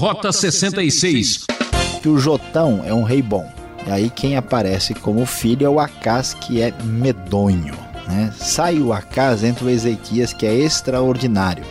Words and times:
Rota 0.00 0.32
66. 0.32 1.44
Que 2.00 2.08
o 2.08 2.16
Jotão 2.16 2.82
é 2.86 2.94
um 2.94 3.02
rei 3.02 3.20
bom. 3.20 3.46
E 3.86 3.90
aí 3.90 4.08
quem 4.08 4.34
aparece 4.34 4.94
como 4.94 5.26
filho 5.26 5.66
é 5.66 5.68
o 5.68 5.78
Acás, 5.78 6.32
que 6.32 6.62
é 6.62 6.72
medonho. 6.82 7.74
Né? 8.08 8.32
Sai 8.34 8.78
o 8.78 8.94
Acás 8.94 9.44
entre 9.44 9.66
o 9.66 9.68
Ezequias, 9.68 10.32
que 10.32 10.46
é 10.46 10.54
extraordinário. 10.54 11.62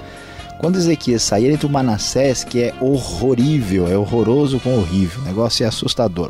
Quando 0.59 0.75
Ezequias 0.75 1.23
sair 1.23 1.49
entre 1.49 1.65
o 1.65 1.71
Manassés, 1.71 2.43
que 2.43 2.61
é 2.61 2.75
horrorível, 2.79 3.87
é 3.87 3.97
horroroso 3.97 4.59
com 4.59 4.77
horrível, 4.77 5.21
o 5.21 5.25
negócio 5.25 5.63
é 5.63 5.67
assustador. 5.67 6.29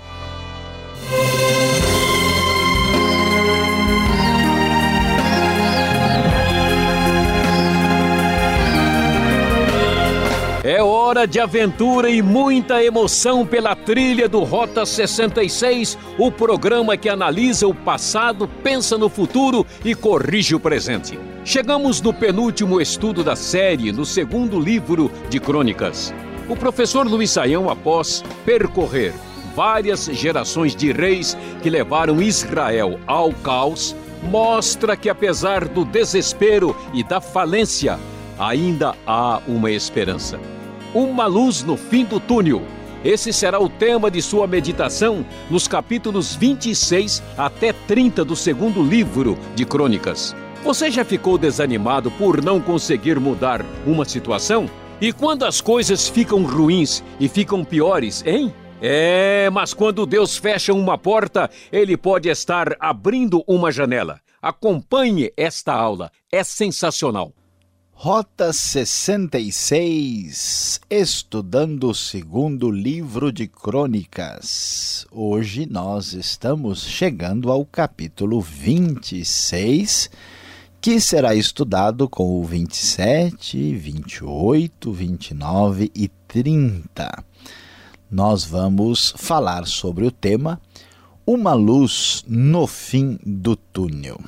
Hora 11.20 11.28
de 11.28 11.40
aventura 11.40 12.10
e 12.10 12.22
muita 12.22 12.82
emoção 12.82 13.46
pela 13.46 13.76
trilha 13.76 14.30
do 14.30 14.42
Rota 14.46 14.86
66, 14.86 15.98
o 16.18 16.32
programa 16.32 16.96
que 16.96 17.10
analisa 17.10 17.68
o 17.68 17.74
passado, 17.74 18.48
pensa 18.64 18.98
no 18.98 19.10
futuro 19.10 19.66
e 19.84 19.94
corrige 19.94 20.56
o 20.56 20.60
presente. 20.62 21.20
Chegamos 21.44 22.00
no 22.00 22.14
penúltimo 22.14 22.80
estudo 22.80 23.22
da 23.22 23.36
série, 23.36 23.92
no 23.92 24.06
segundo 24.06 24.58
livro 24.58 25.12
de 25.30 25.42
Crônicas. 25.42 26.14
O 26.48 26.56
professor 26.56 27.06
Luiz 27.06 27.32
Saião, 27.32 27.70
após 27.70 28.24
percorrer 28.46 29.14
várias 29.54 30.06
gerações 30.06 30.74
de 30.74 30.94
reis 30.94 31.38
que 31.62 31.70
levaram 31.70 32.22
Israel 32.22 32.98
ao 33.06 33.34
caos, 33.34 33.94
mostra 34.24 34.96
que 34.96 35.10
apesar 35.10 35.68
do 35.68 35.84
desespero 35.84 36.74
e 36.94 37.04
da 37.04 37.20
falência, 37.20 38.00
ainda 38.38 38.96
há 39.06 39.42
uma 39.46 39.70
esperança 39.70 40.40
uma 40.94 41.26
luz 41.26 41.64
no 41.64 41.78
fim 41.78 42.06
do 42.06 42.20
túnel. 42.20 42.62
Esse 43.04 43.32
será 43.32 43.60
o 43.60 43.70
tema 43.70 44.12
de 44.12 44.22
sua 44.22 44.46
meditação 44.46 45.26
nos 45.50 45.68
capítulos 45.68 46.36
26 46.36 47.24
até 47.38 47.72
30 47.72 48.26
do 48.26 48.36
segundo 48.36 48.84
livro 48.84 49.38
de 49.56 49.66
Crônicas. 49.66 50.36
Você 50.64 50.92
já 50.92 51.06
ficou 51.06 51.38
desanimado 51.38 52.12
por 52.12 52.44
não 52.44 52.60
conseguir 52.60 53.20
mudar 53.20 53.66
uma 53.86 54.04
situação? 54.04 54.70
E 55.00 55.14
quando 55.14 55.46
as 55.46 55.62
coisas 55.62 56.10
ficam 56.10 56.44
ruins 56.44 57.02
e 57.20 57.30
ficam 57.30 57.64
piores, 57.64 58.22
hein? 58.26 58.54
É, 58.82 59.50
mas 59.50 59.74
quando 59.74 60.06
Deus 60.06 60.36
fecha 60.36 60.74
uma 60.74 60.98
porta, 60.98 61.50
Ele 61.72 61.96
pode 61.96 62.28
estar 62.28 62.76
abrindo 62.80 63.44
uma 63.48 63.72
janela. 63.72 64.20
Acompanhe 64.42 65.32
esta 65.38 65.74
aula, 65.74 66.12
é 66.32 66.44
sensacional. 66.44 67.34
Rota 68.02 68.54
66, 68.54 70.80
estudando 70.90 71.90
o 71.90 71.94
segundo 71.94 72.72
livro 72.72 73.30
de 73.30 73.46
Crônicas. 73.46 75.06
Hoje 75.12 75.68
nós 75.70 76.14
estamos 76.14 76.86
chegando 76.86 77.52
ao 77.52 77.66
capítulo 77.66 78.40
26, 78.40 80.10
que 80.80 81.02
será 81.02 81.36
estudado 81.36 82.08
com 82.08 82.40
o 82.40 82.44
27, 82.46 83.76
28, 83.76 84.94
29 84.94 85.92
e 85.94 86.08
30. 86.08 87.26
Nós 88.10 88.46
vamos 88.46 89.14
falar 89.18 89.68
sobre 89.68 90.06
o 90.06 90.12
tema 90.12 90.62
Uma 91.28 91.54
luz 91.54 92.24
no 92.26 92.66
fim 92.66 93.20
do 93.26 93.58
túnel. 93.58 94.22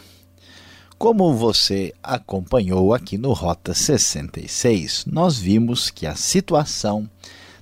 Como 1.01 1.33
você 1.33 1.95
acompanhou 2.03 2.93
aqui 2.93 3.17
no 3.17 3.33
Rota 3.33 3.73
66, 3.73 5.05
nós 5.11 5.35
vimos 5.35 5.89
que 5.89 6.05
a 6.05 6.13
situação 6.13 7.09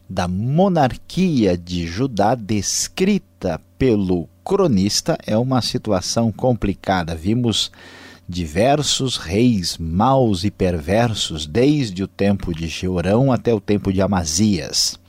da 0.10 0.28
monarquia 0.28 1.58
de 1.58 1.88
Judá 1.88 2.36
descrita 2.36 3.62
pelo 3.78 4.28
cronista 4.44 5.18
é 5.26 5.38
uma 5.38 5.62
situação 5.62 6.34
complicada. 6.34 7.16
Vimos 7.16 7.72
diversos 8.28 9.16
reis 9.16 9.78
maus 9.78 10.44
e 10.44 10.52
perversos 10.52 11.48
desde 11.48 12.04
o 12.04 12.10
tempo 12.10 12.54
de 12.54 12.68
Jeorão 12.68 13.32
até 13.32 13.54
o 13.54 13.62
tempo 13.62 13.94
de 13.94 14.02
Amazias. 14.02 15.00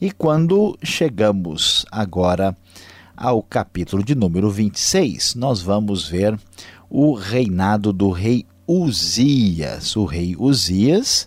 E 0.00 0.10
quando 0.10 0.76
chegamos 0.82 1.86
agora 1.92 2.56
ao 3.16 3.40
capítulo 3.40 4.02
de 4.02 4.16
número 4.16 4.50
26, 4.50 5.36
nós 5.36 5.62
vamos 5.62 6.08
ver 6.08 6.36
o 6.94 7.14
reinado 7.14 7.90
do 7.90 8.10
rei 8.10 8.44
Uzias. 8.68 9.96
O 9.96 10.04
rei 10.04 10.36
Uzias, 10.38 11.26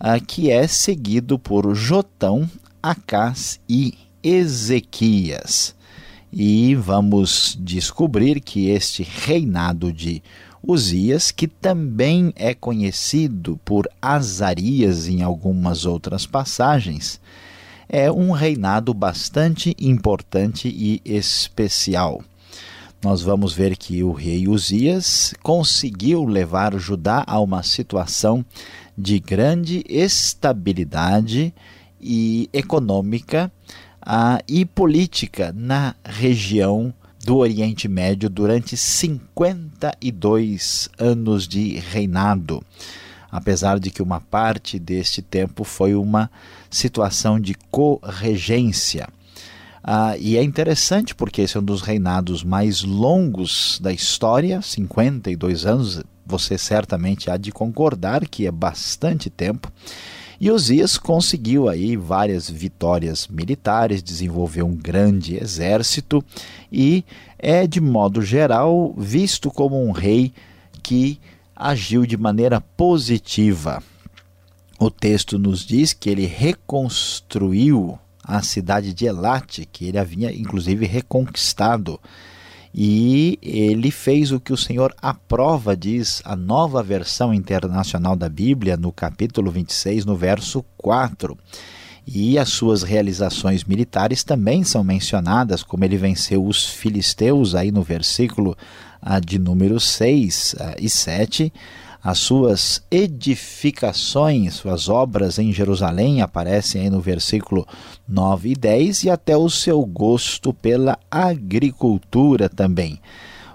ah, 0.00 0.18
que 0.18 0.50
é 0.50 0.66
seguido 0.66 1.38
por 1.38 1.74
Jotão, 1.74 2.48
Acás 2.82 3.60
e 3.68 3.92
Ezequias. 4.22 5.74
E 6.32 6.74
vamos 6.74 7.58
descobrir 7.60 8.40
que 8.40 8.70
este 8.70 9.02
reinado 9.02 9.92
de 9.92 10.22
Uzias, 10.66 11.30
que 11.30 11.46
também 11.46 12.32
é 12.34 12.54
conhecido 12.54 13.60
por 13.66 13.86
Azarias 14.00 15.08
em 15.08 15.20
algumas 15.20 15.84
outras 15.84 16.24
passagens, 16.24 17.20
é 17.86 18.10
um 18.10 18.30
reinado 18.30 18.94
bastante 18.94 19.76
importante 19.78 20.68
e 20.68 21.02
especial 21.04 22.24
nós 23.02 23.20
vamos 23.20 23.52
ver 23.52 23.76
que 23.76 24.04
o 24.04 24.12
rei 24.12 24.46
Uzias 24.46 25.34
conseguiu 25.42 26.24
levar 26.24 26.78
Judá 26.78 27.24
a 27.26 27.40
uma 27.40 27.64
situação 27.64 28.46
de 28.96 29.18
grande 29.18 29.84
estabilidade 29.88 31.52
e 32.00 32.48
econômica 32.52 33.50
uh, 34.02 34.40
e 34.46 34.64
política 34.64 35.52
na 35.52 35.96
região 36.04 36.94
do 37.24 37.38
Oriente 37.38 37.88
Médio 37.88 38.30
durante 38.30 38.76
52 38.76 40.88
anos 40.96 41.48
de 41.48 41.80
reinado. 41.80 42.62
Apesar 43.30 43.80
de 43.80 43.90
que 43.90 44.02
uma 44.02 44.20
parte 44.20 44.78
deste 44.78 45.22
tempo 45.22 45.64
foi 45.64 45.96
uma 45.96 46.30
situação 46.70 47.40
de 47.40 47.54
corregência. 47.70 49.08
Ah, 49.84 50.16
e 50.16 50.36
é 50.36 50.42
interessante 50.42 51.14
porque 51.14 51.42
esse 51.42 51.56
é 51.56 51.60
um 51.60 51.64
dos 51.64 51.82
reinados 51.82 52.44
mais 52.44 52.82
longos 52.82 53.80
da 53.82 53.92
história 53.92 54.62
52 54.62 55.66
anos. 55.66 56.02
Você 56.24 56.56
certamente 56.56 57.28
há 57.30 57.36
de 57.36 57.50
concordar 57.50 58.28
que 58.28 58.46
é 58.46 58.50
bastante 58.50 59.28
tempo. 59.28 59.72
E 60.40 60.50
Osias 60.50 60.96
conseguiu 60.98 61.68
aí 61.68 61.96
várias 61.96 62.48
vitórias 62.48 63.28
militares, 63.28 64.02
desenvolveu 64.02 64.66
um 64.66 64.74
grande 64.74 65.36
exército 65.36 66.24
e 66.70 67.04
é, 67.38 67.66
de 67.66 67.80
modo 67.80 68.22
geral, 68.22 68.94
visto 68.96 69.50
como 69.50 69.84
um 69.84 69.92
rei 69.92 70.32
que 70.82 71.20
agiu 71.54 72.06
de 72.06 72.16
maneira 72.16 72.60
positiva. 72.60 73.82
O 74.78 74.90
texto 74.90 75.38
nos 75.38 75.64
diz 75.64 75.92
que 75.92 76.10
ele 76.10 76.26
reconstruiu 76.26 77.98
a 78.32 78.40
cidade 78.40 78.94
de 78.94 79.04
Elate, 79.04 79.68
que 79.70 79.86
ele 79.86 79.98
havia 79.98 80.32
inclusive 80.32 80.86
reconquistado. 80.86 82.00
E 82.74 83.38
ele 83.42 83.90
fez 83.90 84.32
o 84.32 84.40
que 84.40 84.54
o 84.54 84.56
Senhor 84.56 84.94
aprova, 85.02 85.76
diz 85.76 86.22
a 86.24 86.34
nova 86.34 86.82
versão 86.82 87.34
internacional 87.34 88.16
da 88.16 88.30
Bíblia, 88.30 88.78
no 88.78 88.90
capítulo 88.90 89.50
26, 89.50 90.06
no 90.06 90.16
verso 90.16 90.64
4. 90.78 91.36
E 92.06 92.38
as 92.38 92.48
suas 92.48 92.82
realizações 92.82 93.64
militares 93.64 94.24
também 94.24 94.64
são 94.64 94.82
mencionadas, 94.82 95.62
como 95.62 95.84
ele 95.84 95.98
venceu 95.98 96.46
os 96.46 96.66
filisteus, 96.66 97.54
aí 97.54 97.70
no 97.70 97.82
versículo 97.82 98.56
ah, 99.02 99.20
de 99.20 99.38
número 99.38 99.78
6 99.78 100.56
ah, 100.58 100.74
e 100.80 100.88
7 100.88 101.52
as 102.02 102.18
suas 102.18 102.82
edificações, 102.90 104.54
suas 104.54 104.88
obras 104.88 105.38
em 105.38 105.52
Jerusalém 105.52 106.20
aparecem 106.20 106.82
aí 106.82 106.90
no 106.90 107.00
versículo 107.00 107.66
9 108.08 108.50
e 108.50 108.54
10 108.54 109.04
e 109.04 109.10
até 109.10 109.36
o 109.36 109.48
seu 109.48 109.84
gosto 109.84 110.52
pela 110.52 110.98
agricultura 111.08 112.48
também. 112.48 112.98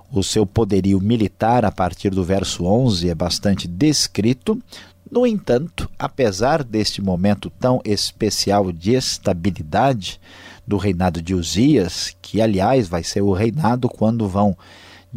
O 0.10 0.24
seu 0.24 0.46
poderio 0.46 1.02
militar, 1.02 1.66
a 1.66 1.72
partir 1.72 2.12
do 2.12 2.24
verso 2.24 2.64
11, 2.64 3.10
é 3.10 3.16
bastante 3.16 3.68
descrito. 3.68 4.58
No 5.12 5.28
entanto, 5.28 5.90
apesar 6.00 6.64
deste 6.64 7.02
momento 7.02 7.50
tão 7.50 7.82
especial 7.84 8.72
de 8.72 8.94
estabilidade 8.94 10.22
do 10.66 10.78
reinado 10.78 11.22
de 11.22 11.34
Uzias, 11.34 12.16
que 12.22 12.42
aliás 12.42 12.88
vai 12.88 13.04
ser 13.04 13.22
o 13.22 13.34
reinado 13.34 13.90
quando 13.90 14.28
vão 14.28 14.56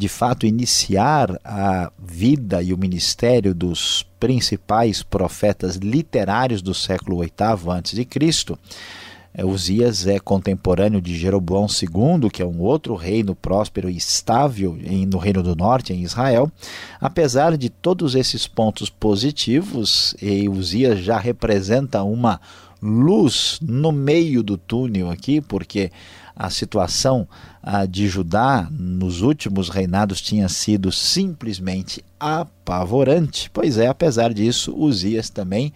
de 0.01 0.09
fato 0.09 0.47
iniciar 0.47 1.39
a 1.45 1.93
vida 1.99 2.63
e 2.63 2.73
o 2.73 2.79
ministério 2.79 3.55
dos 3.55 4.07
principais 4.19 5.03
profetas 5.03 5.77
literários 5.77 6.63
do 6.63 6.73
século 6.73 7.19
VIII 7.19 7.31
a.C., 7.71 8.57
é, 9.33 9.45
Uzias 9.45 10.07
é 10.07 10.19
contemporâneo 10.19 11.03
de 11.03 11.17
Jeroboão 11.17 11.67
II, 11.67 12.31
que 12.31 12.43
é 12.43 12.47
um 12.47 12.61
outro 12.61 12.95
reino 12.95 13.35
próspero 13.35 13.91
e 13.91 13.97
estável 13.97 14.77
no 15.07 15.19
Reino 15.19 15.43
do 15.43 15.55
Norte, 15.55 15.93
em 15.93 16.03
Israel. 16.03 16.51
Apesar 16.99 17.57
de 17.57 17.69
todos 17.69 18.15
esses 18.15 18.49
pontos 18.49 18.89
positivos, 18.89 20.17
Uzias 20.51 20.99
já 20.99 21.19
representa 21.19 22.03
uma 22.03 22.41
luz 22.83 23.59
no 23.63 23.93
meio 23.93 24.43
do 24.43 24.57
túnel 24.57 25.11
aqui, 25.11 25.43
porque 25.43 25.93
a 26.35 26.49
situação 26.49 27.29
ah, 27.63 27.85
de 27.85 28.09
Judá 28.09 28.69
nos 28.71 29.21
últimos 29.21 29.69
reinados 29.69 30.21
tinha 30.21 30.49
sido 30.49 30.91
simplesmente 30.91 32.05
apavorante. 32.19 33.51
Pois 33.51 33.77
é, 33.79 33.87
apesar 33.87 34.33
disso, 34.33 34.75
Uzias 34.75 35.29
também 35.29 35.73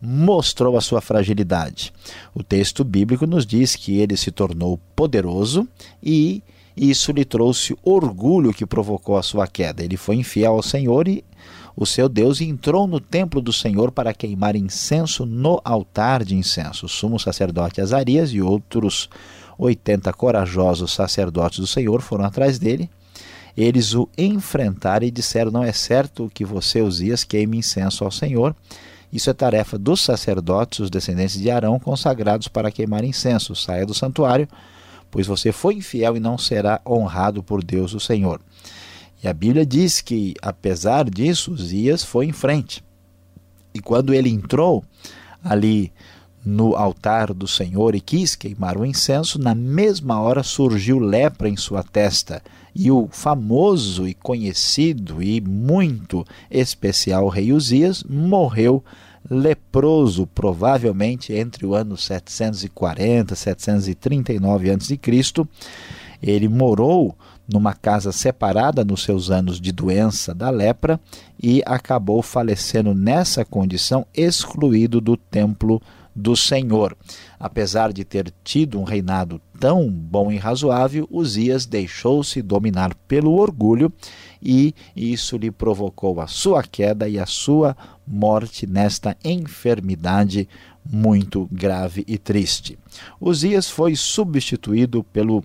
mostrou 0.00 0.76
a 0.76 0.80
sua 0.80 1.00
fragilidade. 1.00 1.92
O 2.34 2.42
texto 2.42 2.84
bíblico 2.84 3.26
nos 3.26 3.46
diz 3.46 3.76
que 3.76 3.98
ele 3.98 4.16
se 4.16 4.30
tornou 4.30 4.78
poderoso 4.94 5.66
e 6.02 6.42
isso 6.76 7.12
lhe 7.12 7.24
trouxe 7.24 7.76
orgulho 7.82 8.52
que 8.52 8.66
provocou 8.66 9.16
a 9.16 9.22
sua 9.22 9.46
queda. 9.46 9.82
Ele 9.82 9.96
foi 9.96 10.16
infiel 10.16 10.52
ao 10.52 10.62
Senhor 10.62 11.08
e 11.08 11.24
o 11.74 11.84
seu 11.84 12.08
Deus 12.08 12.40
entrou 12.40 12.86
no 12.86 13.00
templo 13.00 13.40
do 13.40 13.52
Senhor 13.52 13.90
para 13.90 14.14
queimar 14.14 14.56
incenso 14.56 15.26
no 15.26 15.60
altar 15.64 16.24
de 16.24 16.34
incenso. 16.34 16.86
O 16.86 16.88
sumo 16.88 17.18
sacerdote 17.18 17.80
Azarias 17.80 18.30
e 18.32 18.40
outros 18.40 19.08
80 19.58 20.12
corajosos 20.12 20.92
sacerdotes 20.92 21.58
do 21.58 21.66
Senhor 21.66 22.00
foram 22.00 22.24
atrás 22.24 22.58
dele. 22.58 22.90
Eles 23.56 23.94
o 23.94 24.08
enfrentaram 24.18 25.06
e 25.06 25.10
disseram: 25.10 25.50
Não 25.50 25.64
é 25.64 25.72
certo 25.72 26.30
que 26.32 26.44
você, 26.44 26.82
Uzias, 26.82 27.24
queime 27.24 27.58
incenso 27.58 28.04
ao 28.04 28.10
Senhor. 28.10 28.54
Isso 29.12 29.30
é 29.30 29.32
tarefa 29.32 29.78
dos 29.78 30.00
sacerdotes, 30.00 30.80
os 30.80 30.90
descendentes 30.90 31.40
de 31.40 31.50
Arão, 31.50 31.78
consagrados 31.78 32.48
para 32.48 32.70
queimar 32.70 33.04
incenso. 33.04 33.54
Saia 33.54 33.86
do 33.86 33.94
santuário, 33.94 34.48
pois 35.10 35.26
você 35.26 35.52
foi 35.52 35.74
infiel 35.74 36.16
e 36.16 36.20
não 36.20 36.36
será 36.36 36.80
honrado 36.86 37.42
por 37.42 37.64
Deus, 37.64 37.94
o 37.94 38.00
Senhor. 38.00 38.40
E 39.22 39.28
a 39.28 39.32
Bíblia 39.32 39.64
diz 39.64 40.02
que, 40.02 40.34
apesar 40.42 41.08
disso, 41.08 41.52
Uzias 41.52 42.04
foi 42.04 42.26
em 42.26 42.32
frente. 42.32 42.84
E 43.72 43.80
quando 43.80 44.12
ele 44.12 44.28
entrou 44.28 44.84
ali 45.42 45.92
no 46.46 46.76
altar 46.76 47.34
do 47.34 47.48
Senhor 47.48 47.96
e 47.96 48.00
quis 48.00 48.36
queimar 48.36 48.78
o 48.78 48.86
incenso, 48.86 49.36
na 49.36 49.52
mesma 49.52 50.20
hora 50.20 50.44
surgiu 50.44 51.00
lepra 51.00 51.48
em 51.48 51.56
sua 51.56 51.82
testa. 51.82 52.40
E 52.72 52.88
o 52.88 53.08
famoso 53.10 54.06
e 54.06 54.14
conhecido 54.14 55.20
e 55.20 55.40
muito 55.40 56.24
especial 56.48 57.26
rei 57.28 57.52
Uzias 57.52 58.04
morreu 58.04 58.84
leproso, 59.28 60.24
provavelmente 60.28 61.32
entre 61.32 61.66
o 61.66 61.74
ano 61.74 61.96
740 61.96 63.34
e 63.34 63.36
739 63.36 64.70
a.C. 64.70 65.00
Ele 66.22 66.48
morou 66.48 67.16
numa 67.52 67.74
casa 67.74 68.12
separada 68.12 68.84
nos 68.84 69.02
seus 69.02 69.32
anos 69.32 69.60
de 69.60 69.72
doença 69.72 70.32
da 70.32 70.48
lepra 70.50 71.00
e 71.42 71.60
acabou 71.66 72.22
falecendo 72.22 72.94
nessa 72.94 73.44
condição, 73.44 74.06
excluído 74.14 75.00
do 75.00 75.16
templo 75.16 75.82
do 76.16 76.34
Senhor. 76.34 76.96
Apesar 77.38 77.92
de 77.92 78.02
ter 78.02 78.32
tido 78.42 78.80
um 78.80 78.84
reinado 78.84 79.38
tão 79.60 79.90
bom 79.90 80.32
e 80.32 80.38
razoável, 80.38 81.06
Uzias 81.10 81.66
deixou-se 81.66 82.40
dominar 82.40 82.94
pelo 83.06 83.34
orgulho 83.34 83.92
e 84.42 84.74
isso 84.96 85.36
lhe 85.36 85.50
provocou 85.50 86.20
a 86.20 86.26
sua 86.26 86.62
queda 86.62 87.06
e 87.06 87.18
a 87.18 87.26
sua 87.26 87.76
morte 88.06 88.66
nesta 88.66 89.14
enfermidade 89.22 90.48
muito 90.90 91.46
grave 91.52 92.04
e 92.06 92.16
triste. 92.16 92.78
Uzias 93.20 93.68
foi 93.68 93.94
substituído 93.94 95.04
pelo 95.04 95.44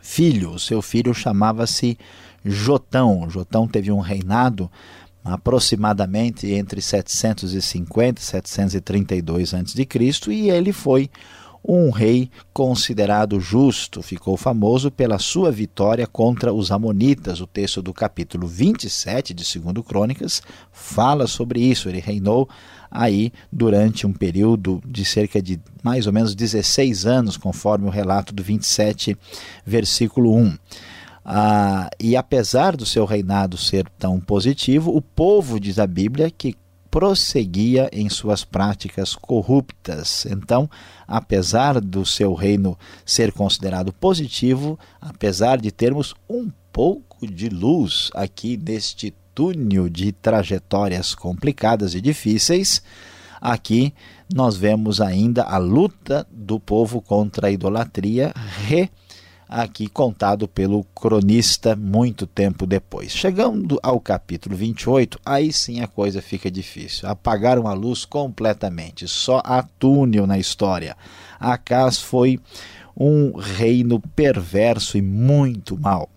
filho, 0.00 0.58
seu 0.58 0.80
filho 0.80 1.12
chamava-se 1.12 1.98
Jotão. 2.44 3.28
Jotão 3.30 3.66
teve 3.66 3.90
um 3.90 4.00
reinado 4.00 4.70
aproximadamente 5.24 6.46
entre 6.52 6.82
750 6.82 8.20
e 8.20 8.24
732 8.24 9.54
a.C., 9.54 9.88
e 10.28 10.50
ele 10.50 10.72
foi 10.72 11.10
um 11.66 11.88
rei 11.88 12.30
considerado 12.52 13.40
justo, 13.40 14.02
ficou 14.02 14.36
famoso 14.36 14.90
pela 14.90 15.18
sua 15.18 15.50
vitória 15.50 16.06
contra 16.06 16.52
os 16.52 16.70
amonitas. 16.70 17.40
O 17.40 17.46
texto 17.46 17.80
do 17.80 17.94
capítulo 17.94 18.46
27 18.46 19.32
de 19.32 19.58
2 19.58 19.86
Crônicas 19.86 20.42
fala 20.70 21.26
sobre 21.26 21.60
isso. 21.60 21.88
Ele 21.88 22.00
reinou 22.00 22.46
aí 22.90 23.32
durante 23.50 24.06
um 24.06 24.12
período 24.12 24.82
de 24.86 25.06
cerca 25.06 25.40
de 25.40 25.58
mais 25.82 26.06
ou 26.06 26.12
menos 26.12 26.34
16 26.34 27.06
anos, 27.06 27.38
conforme 27.38 27.86
o 27.86 27.90
relato 27.90 28.34
do 28.34 28.42
27, 28.42 29.16
versículo 29.64 30.36
1. 30.36 30.58
Ah, 31.24 31.88
e 31.98 32.16
apesar 32.16 32.76
do 32.76 32.84
seu 32.84 33.04
reinado 33.06 33.56
ser 33.56 33.88
tão 33.98 34.20
positivo, 34.20 34.94
o 34.94 35.00
povo, 35.00 35.58
diz 35.58 35.78
a 35.78 35.86
Bíblia, 35.86 36.30
que 36.30 36.54
prosseguia 36.90 37.88
em 37.92 38.08
suas 38.08 38.44
práticas 38.44 39.16
corruptas. 39.16 40.26
Então, 40.26 40.70
apesar 41.08 41.80
do 41.80 42.04
seu 42.06 42.34
reino 42.34 42.78
ser 43.04 43.32
considerado 43.32 43.92
positivo, 43.92 44.78
apesar 45.00 45.60
de 45.60 45.72
termos 45.72 46.14
um 46.28 46.50
pouco 46.72 47.26
de 47.26 47.48
luz 47.48 48.10
aqui 48.14 48.56
neste 48.56 49.12
túnel 49.34 49.88
de 49.88 50.12
trajetórias 50.12 51.14
complicadas 51.14 51.94
e 51.94 52.00
difíceis, 52.00 52.80
aqui 53.40 53.92
nós 54.32 54.56
vemos 54.56 55.00
ainda 55.00 55.42
a 55.42 55.58
luta 55.58 56.24
do 56.30 56.60
povo 56.60 57.00
contra 57.02 57.48
a 57.48 57.50
idolatria 57.50 58.32
re 58.68 58.88
aqui 59.48 59.88
contado 59.88 60.48
pelo 60.48 60.84
cronista 60.94 61.76
muito 61.76 62.26
tempo 62.26 62.66
depois. 62.66 63.12
Chegando 63.12 63.78
ao 63.82 64.00
capítulo 64.00 64.56
28, 64.56 65.18
aí 65.24 65.52
sim 65.52 65.80
a 65.80 65.86
coisa 65.86 66.20
fica 66.22 66.50
difícil. 66.50 67.08
Apagaram 67.08 67.66
a 67.66 67.72
luz 67.72 68.04
completamente, 68.04 69.06
só 69.06 69.40
há 69.44 69.62
túnel 69.62 70.26
na 70.26 70.38
história. 70.38 70.96
Acas 71.38 71.98
foi 71.98 72.40
um 72.96 73.36
reino 73.36 74.00
perverso 74.14 74.96
e 74.96 75.02
muito 75.02 75.78
mau. 75.78 76.08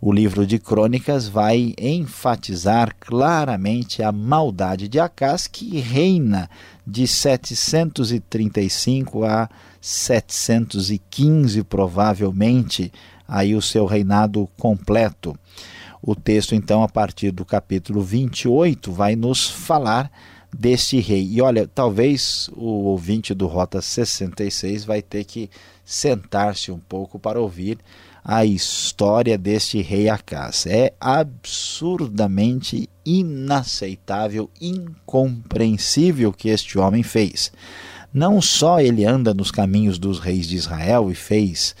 O 0.00 0.12
livro 0.12 0.46
de 0.46 0.60
Crônicas 0.60 1.26
vai 1.26 1.74
enfatizar 1.76 2.94
claramente 3.00 4.00
a 4.00 4.12
maldade 4.12 4.86
de 4.86 5.00
Acas, 5.00 5.48
que 5.48 5.80
reina 5.80 6.48
de 6.86 7.04
735 7.06 9.24
a 9.24 9.48
715, 9.80 11.64
provavelmente, 11.64 12.92
aí 13.26 13.56
o 13.56 13.62
seu 13.62 13.86
reinado 13.86 14.48
completo. 14.56 15.36
O 16.00 16.14
texto, 16.14 16.54
então, 16.54 16.84
a 16.84 16.88
partir 16.88 17.32
do 17.32 17.44
capítulo 17.44 18.00
28, 18.00 18.92
vai 18.92 19.16
nos 19.16 19.50
falar 19.50 20.08
deste 20.56 21.00
rei. 21.00 21.28
E 21.28 21.42
olha, 21.42 21.66
talvez 21.66 22.48
o 22.54 22.84
ouvinte 22.84 23.34
do 23.34 23.48
Rota 23.48 23.82
66 23.82 24.84
vai 24.84 25.02
ter 25.02 25.24
que 25.24 25.50
sentar-se 25.88 26.70
um 26.70 26.78
pouco 26.78 27.18
para 27.18 27.40
ouvir 27.40 27.78
a 28.22 28.44
história 28.44 29.38
deste 29.38 29.80
rei 29.80 30.06
Acas. 30.10 30.66
É 30.66 30.92
absurdamente 31.00 32.90
inaceitável, 33.06 34.50
incompreensível 34.60 36.28
o 36.28 36.32
que 36.32 36.50
este 36.50 36.78
homem 36.78 37.02
fez. 37.02 37.50
Não 38.12 38.42
só 38.42 38.80
ele 38.80 39.06
anda 39.06 39.32
nos 39.32 39.50
caminhos 39.50 39.98
dos 39.98 40.18
reis 40.18 40.46
de 40.46 40.56
Israel 40.56 41.10
e 41.10 41.14
fez 41.14 41.74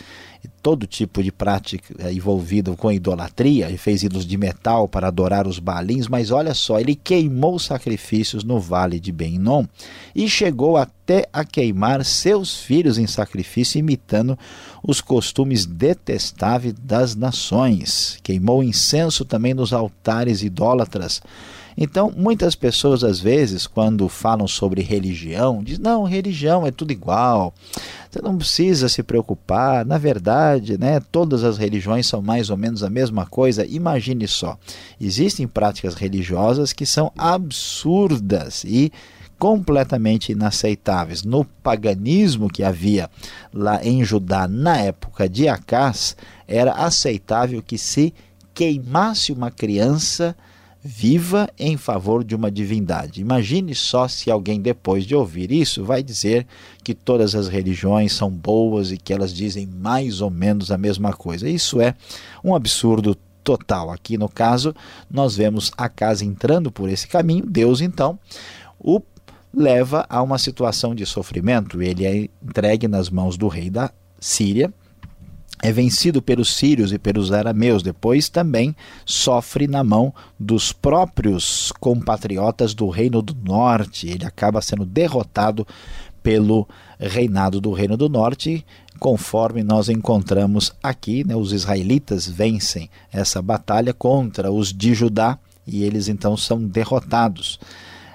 todo 0.62 0.86
tipo 0.86 1.22
de 1.22 1.32
prática 1.32 2.10
envolvida 2.10 2.74
com 2.76 2.92
idolatria, 2.92 3.70
e 3.70 3.76
fez 3.76 4.02
ídolos 4.02 4.26
de 4.26 4.36
metal 4.36 4.88
para 4.88 5.08
adorar 5.08 5.46
os 5.46 5.58
balins, 5.58 6.08
mas 6.08 6.30
olha 6.30 6.54
só, 6.54 6.78
ele 6.78 6.94
queimou 6.94 7.58
sacrifícios 7.58 8.44
no 8.44 8.60
vale 8.60 9.00
de 9.00 9.10
Ben-Nom 9.10 9.64
e 10.14 10.28
chegou 10.28 10.76
até 10.76 11.28
a 11.32 11.44
queimar 11.44 12.04
seus 12.04 12.58
filhos 12.58 12.98
em 12.98 13.06
sacrifício, 13.06 13.78
imitando 13.78 14.38
os 14.82 15.00
costumes 15.00 15.64
detestáveis 15.64 16.74
das 16.74 17.14
nações. 17.14 18.18
Queimou 18.22 18.62
incenso 18.62 19.24
também 19.24 19.54
nos 19.54 19.72
altares 19.72 20.42
idólatras 20.42 21.22
então, 21.80 22.12
muitas 22.14 22.56
pessoas, 22.56 23.04
às 23.04 23.20
vezes, 23.20 23.64
quando 23.64 24.08
falam 24.08 24.48
sobre 24.48 24.82
religião, 24.82 25.62
dizem: 25.62 25.80
não, 25.80 26.02
religião 26.02 26.66
é 26.66 26.72
tudo 26.72 26.90
igual, 26.90 27.54
você 28.10 28.20
não 28.20 28.36
precisa 28.36 28.88
se 28.88 29.00
preocupar. 29.00 29.86
Na 29.86 29.96
verdade, 29.96 30.76
né, 30.76 30.98
todas 31.12 31.44
as 31.44 31.56
religiões 31.56 32.04
são 32.08 32.20
mais 32.20 32.50
ou 32.50 32.56
menos 32.56 32.82
a 32.82 32.90
mesma 32.90 33.24
coisa. 33.26 33.64
Imagine 33.64 34.26
só: 34.26 34.58
existem 35.00 35.46
práticas 35.46 35.94
religiosas 35.94 36.72
que 36.72 36.84
são 36.84 37.12
absurdas 37.16 38.64
e 38.64 38.90
completamente 39.38 40.32
inaceitáveis. 40.32 41.22
No 41.22 41.44
paganismo 41.44 42.48
que 42.48 42.64
havia 42.64 43.08
lá 43.54 43.84
em 43.84 44.02
Judá 44.02 44.48
na 44.48 44.78
época 44.78 45.28
de 45.28 45.46
Acás, 45.46 46.16
era 46.48 46.72
aceitável 46.72 47.62
que 47.62 47.78
se 47.78 48.12
queimasse 48.52 49.30
uma 49.30 49.52
criança 49.52 50.34
viva 50.82 51.48
em 51.58 51.76
favor 51.76 52.22
de 52.22 52.34
uma 52.34 52.50
divindade. 52.50 53.20
Imagine 53.20 53.74
só 53.74 54.06
se 54.06 54.30
alguém, 54.30 54.60
depois 54.60 55.04
de 55.04 55.14
ouvir 55.14 55.50
isso, 55.50 55.84
vai 55.84 56.02
dizer 56.02 56.46
que 56.82 56.94
todas 56.94 57.34
as 57.34 57.48
religiões 57.48 58.12
são 58.12 58.30
boas 58.30 58.92
e 58.92 58.96
que 58.96 59.12
elas 59.12 59.34
dizem 59.34 59.66
mais 59.66 60.20
ou 60.20 60.30
menos 60.30 60.70
a 60.70 60.78
mesma 60.78 61.12
coisa. 61.12 61.48
Isso 61.48 61.80
é 61.80 61.94
um 62.42 62.54
absurdo 62.54 63.16
total. 63.42 63.90
Aqui 63.90 64.16
no 64.16 64.28
caso, 64.28 64.74
nós 65.10 65.36
vemos 65.36 65.72
a 65.76 65.88
casa 65.88 66.24
entrando 66.24 66.70
por 66.70 66.88
esse 66.88 67.08
caminho, 67.08 67.46
Deus 67.46 67.80
então 67.80 68.18
o 68.78 69.00
leva 69.52 70.06
a 70.08 70.22
uma 70.22 70.38
situação 70.38 70.94
de 70.94 71.04
sofrimento. 71.06 71.82
Ele 71.82 72.04
é 72.04 72.28
entregue 72.42 72.86
nas 72.86 73.10
mãos 73.10 73.36
do 73.36 73.48
rei 73.48 73.70
da 73.70 73.90
Síria, 74.20 74.72
é 75.62 75.72
vencido 75.72 76.22
pelos 76.22 76.54
sírios 76.54 76.92
e 76.92 76.98
pelos 76.98 77.32
arameus, 77.32 77.82
depois 77.82 78.28
também 78.28 78.74
sofre 79.04 79.66
na 79.66 79.82
mão 79.82 80.14
dos 80.38 80.72
próprios 80.72 81.72
compatriotas 81.80 82.74
do 82.74 82.88
Reino 82.88 83.20
do 83.20 83.34
Norte. 83.34 84.08
Ele 84.08 84.24
acaba 84.24 84.62
sendo 84.62 84.84
derrotado 84.84 85.66
pelo 86.22 86.68
reinado 86.98 87.60
do 87.60 87.72
Reino 87.72 87.96
do 87.96 88.08
Norte, 88.08 88.64
conforme 89.00 89.62
nós 89.62 89.88
encontramos 89.88 90.72
aqui. 90.82 91.26
Né, 91.26 91.34
os 91.34 91.52
israelitas 91.52 92.28
vencem 92.28 92.88
essa 93.12 93.42
batalha 93.42 93.92
contra 93.92 94.52
os 94.52 94.72
de 94.72 94.94
Judá 94.94 95.38
e 95.66 95.82
eles 95.82 96.08
então 96.08 96.36
são 96.36 96.62
derrotados. 96.62 97.58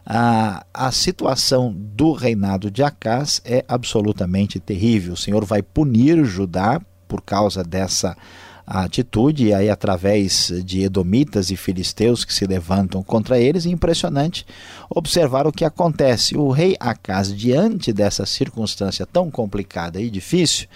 A, 0.06 0.66
a 0.74 0.92
situação 0.92 1.74
do 1.74 2.12
reinado 2.12 2.70
de 2.70 2.84
Acás 2.84 3.42
é 3.46 3.64
absolutamente 3.68 4.60
terrível. 4.60 5.14
O 5.14 5.18
Senhor 5.18 5.46
vai 5.46 5.62
punir 5.62 6.24
Judá 6.26 6.82
por 7.14 7.22
causa 7.22 7.64
dessa 7.64 8.18
atitude, 8.66 9.46
e 9.46 9.54
aí 9.54 9.70
através 9.70 10.52
de 10.66 10.82
edomitas 10.82 11.52
e 11.52 11.56
filisteus 11.56 12.26
que 12.26 12.34
se 12.34 12.48
levantam 12.48 13.04
contra 13.04 13.38
eles, 13.38 13.68
é 13.68 13.70
impressionante 13.70 14.44
observar 14.90 15.46
o 15.46 15.52
que 15.52 15.64
acontece. 15.64 16.36
O 16.36 16.50
rei 16.50 16.76
Acas, 16.80 17.32
diante 17.32 17.94
dessa 17.94 18.26
circunstância 18.26 19.06
tão 19.06 19.30
complicada 19.30 20.02
e 20.02 20.10
difícil, 20.10 20.68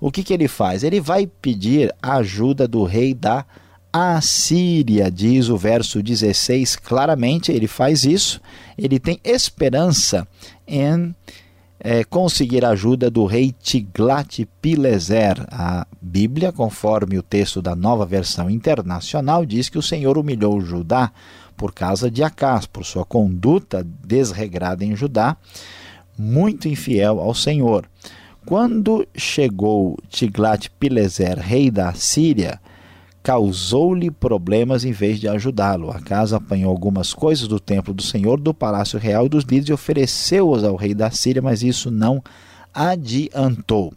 o 0.00 0.10
que, 0.10 0.22
que 0.22 0.32
ele 0.32 0.48
faz? 0.48 0.82
Ele 0.82 0.98
vai 0.98 1.26
pedir 1.26 1.94
a 2.00 2.14
ajuda 2.14 2.66
do 2.66 2.84
rei 2.84 3.12
da 3.12 3.44
Assíria, 3.92 5.10
diz 5.10 5.50
o 5.50 5.58
verso 5.58 6.02
16 6.02 6.76
claramente, 6.76 7.52
ele 7.52 7.66
faz 7.66 8.04
isso, 8.04 8.40
ele 8.78 8.98
tem 8.98 9.20
esperança 9.22 10.26
em 10.66 11.14
é, 11.84 12.04
conseguir 12.04 12.64
a 12.64 12.70
ajuda 12.70 13.10
do 13.10 13.26
rei 13.26 13.52
Tiglat-Pileser. 13.60 15.44
A 15.50 15.84
Bíblia, 16.00 16.52
conforme 16.52 17.18
o 17.18 17.22
texto 17.22 17.60
da 17.60 17.74
nova 17.74 18.06
versão 18.06 18.48
internacional, 18.48 19.44
diz 19.44 19.68
que 19.68 19.78
o 19.78 19.82
Senhor 19.82 20.16
humilhou 20.16 20.60
Judá 20.60 21.10
por 21.56 21.74
causa 21.74 22.08
de 22.08 22.22
Acás, 22.22 22.66
por 22.66 22.84
sua 22.84 23.04
conduta 23.04 23.84
desregrada 23.84 24.84
em 24.84 24.94
Judá, 24.94 25.36
muito 26.16 26.68
infiel 26.68 27.18
ao 27.18 27.34
Senhor. 27.34 27.84
Quando 28.46 29.06
chegou 29.16 29.98
Tiglat-Pileser, 30.08 31.40
rei 31.40 31.68
da 31.68 31.92
Síria, 31.94 32.60
causou-lhe 33.22 34.10
problemas 34.10 34.84
em 34.84 34.92
vez 34.92 35.20
de 35.20 35.28
ajudá-lo. 35.28 35.90
A 35.90 36.00
casa 36.00 36.36
apanhou 36.36 36.70
algumas 36.70 37.14
coisas 37.14 37.46
do 37.46 37.60
templo 37.60 37.94
do 37.94 38.02
Senhor, 38.02 38.40
do 38.40 38.52
palácio 38.52 38.98
real 38.98 39.26
e 39.26 39.28
dos 39.28 39.44
líderes 39.44 39.68
e 39.68 39.72
ofereceu-os 39.72 40.64
ao 40.64 40.76
rei 40.76 40.94
da 40.94 41.10
Síria, 41.10 41.40
mas 41.40 41.62
isso 41.62 41.90
não 41.90 42.22
adiantou. 42.74 43.92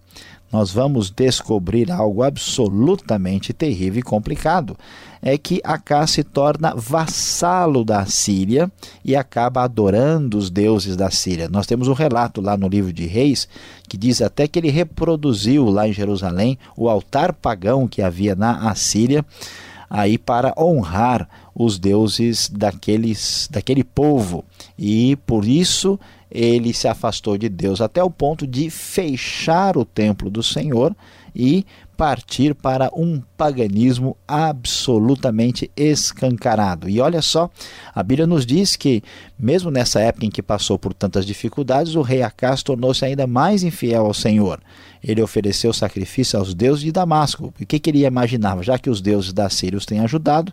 Nós 0.55 0.71
vamos 0.71 1.09
descobrir 1.09 1.91
algo 1.91 2.23
absolutamente 2.23 3.51
terrível 3.51 3.99
e 3.99 4.01
complicado 4.01 4.77
é 5.21 5.37
que 5.37 5.59
Acá 5.65 6.07
se 6.07 6.23
torna 6.23 6.73
vassalo 6.73 7.83
da 7.83 8.05
Síria 8.05 8.71
e 9.03 9.17
acaba 9.17 9.63
adorando 9.63 10.37
os 10.37 10.49
deuses 10.49 10.95
da 10.95 11.11
Síria. 11.11 11.49
Nós 11.49 11.67
temos 11.67 11.89
um 11.89 11.93
relato 11.93 12.39
lá 12.39 12.55
no 12.55 12.69
livro 12.69 12.93
de 12.93 13.05
Reis 13.05 13.49
que 13.89 13.97
diz 13.97 14.21
até 14.21 14.47
que 14.47 14.57
ele 14.57 14.69
reproduziu 14.69 15.65
lá 15.65 15.89
em 15.89 15.93
Jerusalém 15.93 16.57
o 16.77 16.87
altar 16.87 17.33
pagão 17.33 17.85
que 17.85 18.01
havia 18.01 18.33
na 18.33 18.69
Assíria 18.69 19.25
aí 19.95 20.17
para 20.17 20.53
honrar 20.57 21.29
os 21.55 21.79
deuses 21.79 22.49
daqueles, 22.49 23.47
daquele 23.49 23.81
povo. 23.81 24.43
E 24.77 25.15
por 25.25 25.45
isso 25.45 25.97
ele 26.29 26.73
se 26.73 26.85
afastou 26.85 27.37
de 27.37 27.47
Deus 27.47 27.79
até 27.79 28.03
o 28.03 28.09
ponto 28.09 28.45
de 28.45 28.69
fechar 28.69 29.77
o 29.77 29.85
templo 29.85 30.29
do 30.29 30.43
Senhor 30.43 30.93
e 31.33 31.65
partir 31.95 32.53
para 32.53 32.89
um 32.93 33.21
paganismo 33.37 34.17
absolutamente 34.27 35.71
escancarado. 35.77 36.89
E 36.89 36.99
olha 36.99 37.21
só, 37.21 37.49
a 37.93 38.03
Bíblia 38.03 38.27
nos 38.27 38.45
diz 38.45 38.75
que, 38.75 39.01
mesmo 39.39 39.71
nessa 39.71 40.01
época 40.01 40.25
em 40.25 40.29
que 40.29 40.41
passou 40.41 40.77
por 40.77 40.93
tantas 40.93 41.25
dificuldades, 41.25 41.95
o 41.95 42.01
rei 42.01 42.21
Acás 42.21 42.61
tornou-se 42.61 43.05
ainda 43.05 43.25
mais 43.25 43.63
infiel 43.63 44.05
ao 44.05 44.13
Senhor. 44.13 44.59
Ele 45.07 45.21
ofereceu 45.21 45.71
sacrifício 45.71 46.39
aos 46.39 46.55
deuses 46.55 46.83
de 46.83 46.91
Damasco. 46.91 47.53
O 47.61 47.65
que, 47.65 47.77
que 47.77 47.91
ele 47.91 48.03
imaginava? 48.03 48.63
Já 48.63 48.79
que 48.79 48.89
os 48.89 49.01
deuses 49.01 49.31
da 49.31 49.47
Síria 49.51 49.77
os 49.77 49.85
têm 49.85 49.99
ajudado, 49.99 50.51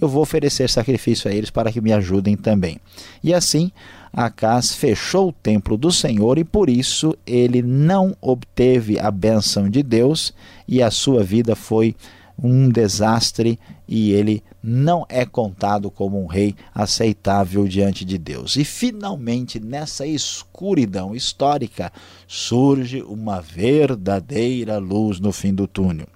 eu 0.00 0.08
vou 0.08 0.22
oferecer 0.22 0.70
sacrifício 0.70 1.28
a 1.28 1.34
eles 1.34 1.50
para 1.50 1.72
que 1.72 1.80
me 1.80 1.92
ajudem 1.92 2.36
também. 2.36 2.78
E 3.24 3.34
assim, 3.34 3.72
Acás 4.12 4.72
fechou 4.72 5.30
o 5.30 5.32
templo 5.32 5.76
do 5.76 5.90
Senhor 5.90 6.38
e 6.38 6.44
por 6.44 6.70
isso 6.70 7.16
ele 7.26 7.60
não 7.60 8.16
obteve 8.20 9.00
a 9.00 9.10
benção 9.10 9.68
de 9.68 9.82
Deus 9.82 10.32
e 10.66 10.80
a 10.80 10.92
sua 10.92 11.24
vida 11.24 11.56
foi 11.56 11.96
um 12.42 12.68
desastre 12.68 13.58
e 13.86 14.12
ele 14.12 14.42
não 14.62 15.04
é 15.08 15.24
contado 15.24 15.90
como 15.90 16.22
um 16.22 16.26
rei 16.26 16.54
aceitável 16.74 17.66
diante 17.66 18.04
de 18.04 18.18
Deus. 18.18 18.56
E 18.56 18.64
finalmente, 18.64 19.58
nessa 19.58 20.06
escuridão 20.06 21.14
histórica, 21.14 21.92
surge 22.26 23.02
uma 23.02 23.40
verdadeira 23.40 24.78
luz 24.78 25.18
no 25.18 25.32
fim 25.32 25.54
do 25.54 25.66
túnel 25.66 26.06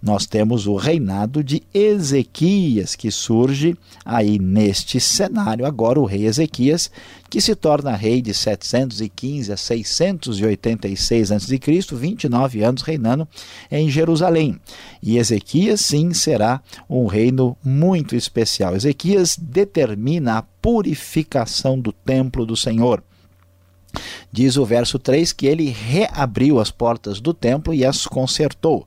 nós 0.00 0.26
temos 0.26 0.68
o 0.68 0.76
reinado 0.76 1.42
de 1.42 1.62
Ezequias, 1.74 2.94
que 2.94 3.10
surge 3.10 3.76
aí 4.04 4.38
neste 4.38 5.00
cenário. 5.00 5.66
Agora, 5.66 5.98
o 5.98 6.04
rei 6.04 6.24
Ezequias, 6.24 6.88
que 7.28 7.40
se 7.40 7.56
torna 7.56 7.96
rei 7.96 8.22
de 8.22 8.32
715 8.32 9.52
a 9.52 9.56
686 9.56 11.32
a.C., 11.32 11.60
29 11.96 12.62
anos 12.62 12.82
reinando 12.82 13.26
em 13.70 13.90
Jerusalém. 13.90 14.60
E 15.02 15.18
Ezequias, 15.18 15.80
sim, 15.80 16.14
será 16.14 16.62
um 16.88 17.06
reino 17.06 17.56
muito 17.64 18.14
especial. 18.14 18.76
Ezequias 18.76 19.36
determina 19.36 20.38
a 20.38 20.42
purificação 20.42 21.78
do 21.78 21.92
templo 21.92 22.46
do 22.46 22.56
Senhor. 22.56 23.02
Diz 24.30 24.56
o 24.56 24.64
verso 24.64 24.98
3 24.98 25.32
que 25.32 25.46
ele 25.46 25.70
reabriu 25.70 26.60
as 26.60 26.70
portas 26.70 27.20
do 27.20 27.34
templo 27.34 27.74
e 27.74 27.84
as 27.84 28.06
consertou 28.06 28.86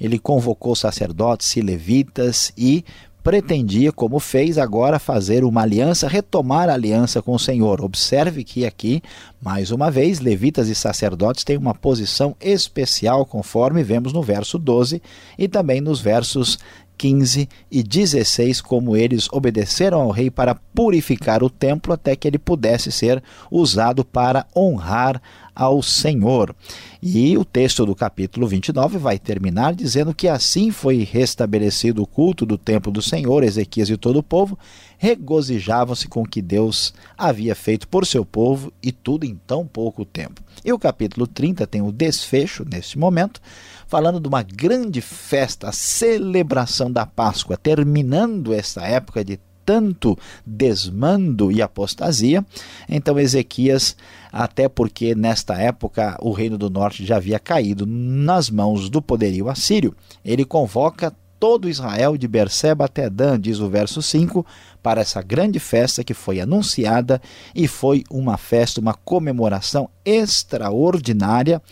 ele 0.00 0.18
convocou 0.18 0.74
sacerdotes 0.74 1.56
e 1.56 1.60
levitas 1.60 2.52
e 2.56 2.84
pretendia, 3.22 3.92
como 3.92 4.18
fez 4.18 4.56
agora, 4.56 4.98
fazer 4.98 5.44
uma 5.44 5.62
aliança, 5.62 6.08
retomar 6.08 6.70
a 6.70 6.72
aliança 6.72 7.20
com 7.20 7.34
o 7.34 7.38
Senhor. 7.38 7.84
Observe 7.84 8.42
que 8.42 8.64
aqui, 8.64 9.02
mais 9.38 9.70
uma 9.70 9.90
vez, 9.90 10.20
levitas 10.20 10.68
e 10.68 10.74
sacerdotes 10.74 11.44
têm 11.44 11.58
uma 11.58 11.74
posição 11.74 12.34
especial, 12.40 13.26
conforme 13.26 13.82
vemos 13.82 14.12
no 14.12 14.22
verso 14.22 14.58
12 14.58 15.02
e 15.36 15.46
também 15.46 15.80
nos 15.80 16.00
versos 16.00 16.58
15 16.98 17.48
e 17.70 17.82
16, 17.82 18.60
como 18.60 18.96
eles 18.96 19.28
obedeceram 19.30 20.00
ao 20.00 20.10
rei 20.10 20.30
para 20.30 20.56
purificar 20.56 21.44
o 21.44 21.48
templo 21.48 21.92
até 21.92 22.16
que 22.16 22.26
ele 22.26 22.38
pudesse 22.38 22.90
ser 22.90 23.22
usado 23.50 24.04
para 24.04 24.44
honrar 24.54 25.22
ao 25.54 25.82
Senhor. 25.82 26.54
E 27.02 27.36
o 27.38 27.44
texto 27.44 27.86
do 27.86 27.94
capítulo 27.94 28.46
29 28.46 28.98
vai 28.98 29.18
terminar 29.18 29.74
dizendo 29.74 30.14
que 30.14 30.28
assim 30.28 30.70
foi 30.70 30.98
restabelecido 30.98 32.02
o 32.02 32.06
culto 32.06 32.44
do 32.44 32.58
templo 32.58 32.92
do 32.92 33.00
Senhor, 33.00 33.42
Ezequias 33.42 33.88
e 33.90 33.96
todo 33.96 34.18
o 34.18 34.22
povo 34.22 34.58
regozijavam-se 34.98 36.08
com 36.08 36.22
o 36.22 36.28
que 36.28 36.42
Deus 36.42 36.92
havia 37.16 37.54
feito 37.54 37.86
por 37.86 38.04
seu 38.04 38.24
povo 38.24 38.72
e 38.82 38.90
tudo 38.90 39.24
em 39.24 39.38
tão 39.46 39.64
pouco 39.64 40.04
tempo. 40.04 40.42
E 40.64 40.72
o 40.72 40.78
capítulo 40.78 41.26
30 41.26 41.66
tem 41.68 41.80
o 41.80 41.92
desfecho 41.92 42.64
neste 42.68 42.98
momento, 42.98 43.40
falando 43.88 44.20
de 44.20 44.28
uma 44.28 44.42
grande 44.42 45.00
festa, 45.00 45.70
a 45.70 45.72
celebração 45.72 46.92
da 46.92 47.06
Páscoa, 47.06 47.56
terminando 47.56 48.52
esta 48.52 48.86
época 48.86 49.24
de 49.24 49.40
tanto 49.64 50.16
desmando 50.46 51.50
e 51.50 51.60
apostasia. 51.60 52.44
Então 52.88 53.18
Ezequias, 53.18 53.96
até 54.30 54.68
porque 54.68 55.14
nesta 55.14 55.54
época 55.54 56.16
o 56.22 56.32
reino 56.32 56.56
do 56.56 56.70
norte 56.70 57.04
já 57.04 57.16
havia 57.16 57.38
caído 57.38 57.84
nas 57.86 58.48
mãos 58.48 58.88
do 58.88 59.02
poderio 59.02 59.48
assírio, 59.48 59.94
ele 60.24 60.44
convoca 60.44 61.12
todo 61.38 61.68
Israel 61.68 62.16
de 62.16 62.26
Berseba 62.26 62.86
até 62.86 63.08
Dan, 63.08 63.40
diz 63.40 63.60
o 63.60 63.68
verso 63.68 64.02
5, 64.02 64.44
para 64.82 65.00
essa 65.00 65.22
grande 65.22 65.58
festa 65.58 66.02
que 66.02 66.14
foi 66.14 66.40
anunciada 66.40 67.20
e 67.54 67.68
foi 67.68 68.04
uma 68.10 68.36
festa, 68.36 68.80
uma 68.80 68.94
comemoração 68.94 69.88
extraordinária. 70.04 71.62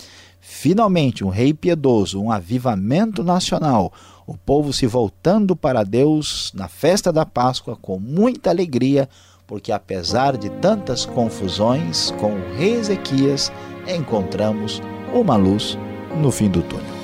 Finalmente, 0.48 1.24
um 1.24 1.28
rei 1.28 1.52
piedoso, 1.52 2.22
um 2.22 2.30
avivamento 2.30 3.24
nacional, 3.24 3.92
o 4.24 4.36
povo 4.36 4.72
se 4.72 4.86
voltando 4.86 5.56
para 5.56 5.82
Deus 5.82 6.52
na 6.54 6.68
festa 6.68 7.12
da 7.12 7.26
Páscoa 7.26 7.76
com 7.76 7.98
muita 7.98 8.50
alegria, 8.50 9.08
porque 9.44 9.72
apesar 9.72 10.36
de 10.36 10.48
tantas 10.48 11.04
confusões, 11.04 12.12
com 12.20 12.34
o 12.34 12.56
rei 12.56 12.74
Ezequias 12.74 13.52
encontramos 13.88 14.80
uma 15.12 15.34
luz 15.34 15.76
no 16.16 16.30
fim 16.30 16.48
do 16.48 16.62
túnel. 16.62 16.94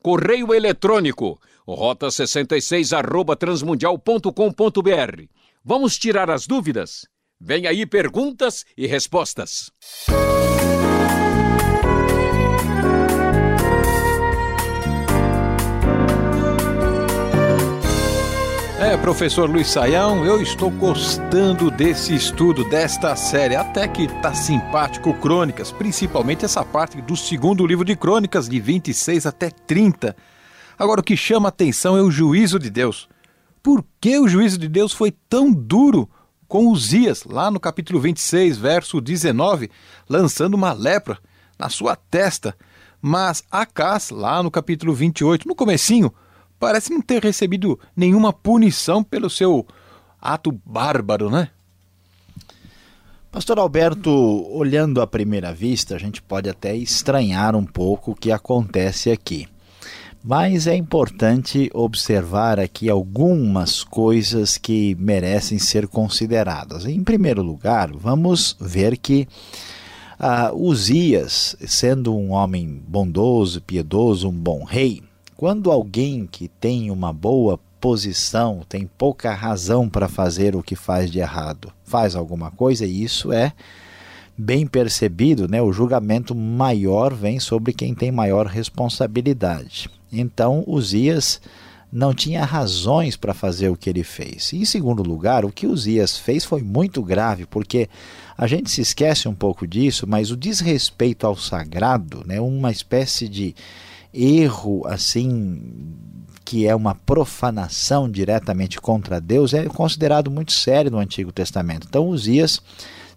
Correio 0.00 0.54
eletrônico, 0.54 1.40
rota 1.74 2.10
66 2.10 2.92
arroba 2.92 3.36
transmundial.com.br. 3.36 5.22
Vamos 5.64 5.98
tirar 5.98 6.30
as 6.30 6.46
dúvidas? 6.46 7.06
Vem 7.40 7.66
aí 7.66 7.86
perguntas 7.86 8.64
e 8.76 8.86
respostas. 8.86 9.70
É, 18.80 18.96
professor 18.96 19.50
Luiz 19.50 19.66
Saião, 19.66 20.24
eu 20.24 20.40
estou 20.40 20.70
gostando 20.70 21.70
desse 21.70 22.14
estudo, 22.14 22.64
desta 22.64 23.14
série, 23.16 23.56
até 23.56 23.86
que 23.86 24.06
tá 24.22 24.32
simpático 24.32 25.12
Crônicas, 25.14 25.70
principalmente 25.70 26.44
essa 26.44 26.64
parte 26.64 27.02
do 27.02 27.16
segundo 27.16 27.66
livro 27.66 27.84
de 27.84 27.96
Crônicas, 27.96 28.48
de 28.48 28.58
26 28.58 29.26
até 29.26 29.50
30. 29.50 30.16
Agora, 30.78 31.00
o 31.00 31.04
que 31.04 31.16
chama 31.16 31.48
atenção 31.48 31.96
é 31.96 32.02
o 32.02 32.10
juízo 32.10 32.58
de 32.58 32.70
Deus. 32.70 33.08
Por 33.62 33.84
que 34.00 34.16
o 34.18 34.28
juízo 34.28 34.56
de 34.56 34.68
Deus 34.68 34.92
foi 34.92 35.10
tão 35.10 35.52
duro 35.52 36.08
com 36.46 36.68
Uzias, 36.68 37.24
lá 37.24 37.50
no 37.50 37.58
capítulo 37.58 38.00
26, 38.00 38.56
verso 38.56 39.00
19, 39.00 39.70
lançando 40.08 40.54
uma 40.54 40.72
lepra 40.72 41.18
na 41.58 41.68
sua 41.68 41.96
testa? 41.96 42.56
Mas 43.02 43.42
Acás, 43.50 44.10
lá 44.10 44.40
no 44.42 44.50
capítulo 44.50 44.94
28, 44.94 45.48
no 45.48 45.54
comecinho, 45.54 46.12
parece 46.60 46.92
não 46.92 47.00
ter 47.00 47.22
recebido 47.22 47.78
nenhuma 47.96 48.32
punição 48.32 49.02
pelo 49.02 49.28
seu 49.28 49.66
ato 50.20 50.52
bárbaro, 50.64 51.28
né? 51.28 51.50
Pastor 53.30 53.58
Alberto, 53.58 54.10
olhando 54.50 55.02
à 55.02 55.06
primeira 55.06 55.52
vista, 55.52 55.94
a 55.94 55.98
gente 55.98 56.22
pode 56.22 56.48
até 56.48 56.74
estranhar 56.76 57.54
um 57.54 57.64
pouco 57.64 58.12
o 58.12 58.14
que 58.14 58.32
acontece 58.32 59.10
aqui. 59.10 59.46
Mas 60.28 60.66
é 60.66 60.76
importante 60.76 61.70
observar 61.72 62.60
aqui 62.60 62.90
algumas 62.90 63.82
coisas 63.82 64.58
que 64.58 64.94
merecem 64.96 65.58
ser 65.58 65.88
consideradas. 65.88 66.84
Em 66.84 67.02
primeiro 67.02 67.40
lugar, 67.42 67.90
vamos 67.94 68.54
ver 68.60 68.98
que 68.98 69.26
uh, 70.20 70.54
Uzias, 70.54 71.56
sendo 71.66 72.14
um 72.14 72.32
homem 72.32 72.78
bondoso, 72.86 73.62
piedoso, 73.62 74.28
um 74.28 74.32
bom 74.38 74.64
rei, 74.64 75.02
quando 75.34 75.70
alguém 75.70 76.28
que 76.30 76.46
tem 76.46 76.90
uma 76.90 77.10
boa 77.10 77.58
posição, 77.80 78.60
tem 78.68 78.86
pouca 78.86 79.32
razão 79.32 79.88
para 79.88 80.08
fazer 80.08 80.54
o 80.54 80.62
que 80.62 80.76
faz 80.76 81.10
de 81.10 81.20
errado, 81.20 81.72
faz 81.84 82.14
alguma 82.14 82.50
coisa, 82.50 82.84
e 82.84 83.02
isso 83.02 83.32
é 83.32 83.54
bem 84.38 84.66
percebido, 84.66 85.48
né? 85.48 85.60
O 85.60 85.72
julgamento 85.72 86.32
maior 86.32 87.12
vem 87.12 87.40
sobre 87.40 87.72
quem 87.72 87.92
tem 87.92 88.12
maior 88.12 88.46
responsabilidade. 88.46 89.90
Então, 90.12 90.62
Uzias 90.64 91.40
não 91.90 92.14
tinha 92.14 92.44
razões 92.44 93.16
para 93.16 93.34
fazer 93.34 93.68
o 93.68 93.76
que 93.76 93.90
ele 93.90 94.04
fez. 94.04 94.52
E, 94.52 94.58
em 94.58 94.64
segundo 94.64 95.02
lugar, 95.02 95.44
o 95.44 95.50
que 95.50 95.66
Uzias 95.66 96.16
fez 96.16 96.44
foi 96.44 96.62
muito 96.62 97.02
grave, 97.02 97.46
porque 97.46 97.88
a 98.36 98.46
gente 98.46 98.70
se 98.70 98.80
esquece 98.80 99.26
um 99.28 99.34
pouco 99.34 99.66
disso, 99.66 100.06
mas 100.06 100.30
o 100.30 100.36
desrespeito 100.36 101.26
ao 101.26 101.36
sagrado, 101.36 102.22
né, 102.24 102.40
uma 102.40 102.70
espécie 102.70 103.28
de 103.28 103.54
erro 104.14 104.86
assim 104.86 105.60
que 106.44 106.66
é 106.66 106.74
uma 106.74 106.94
profanação 106.94 108.10
diretamente 108.10 108.80
contra 108.80 109.20
Deus 109.20 109.52
é 109.52 109.66
considerado 109.66 110.30
muito 110.30 110.52
sério 110.52 110.90
no 110.90 110.98
Antigo 110.98 111.30
Testamento. 111.30 111.86
Então 111.86 112.08
Uzias 112.08 112.58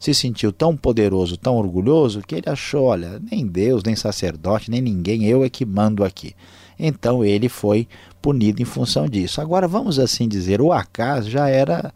se 0.02 0.16
sentiu 0.16 0.52
tão 0.52 0.76
poderoso, 0.76 1.38
tão 1.38 1.56
orgulhoso, 1.58 2.24
que 2.26 2.34
ele 2.34 2.50
achou, 2.50 2.86
olha, 2.86 3.22
nem 3.32 3.46
Deus, 3.46 3.84
nem 3.84 3.96
sacerdote, 3.96 4.72
nem 4.72 4.82
ninguém, 4.82 5.26
eu 5.26 5.44
é 5.44 5.50
que 5.50 5.64
mando 5.64 6.04
aqui. 6.04 6.34
Então 6.78 7.24
ele 7.24 7.48
foi 7.48 7.88
punido 8.20 8.64
em 8.64 8.66
função 8.66 9.08
disso. 9.08 9.40
Agora 9.40 9.68
vamos 9.68 10.00
assim 10.00 10.28
dizer, 10.28 10.60
o 10.60 10.74
Acas 10.74 11.28
já 11.28 11.48
era 11.48 11.94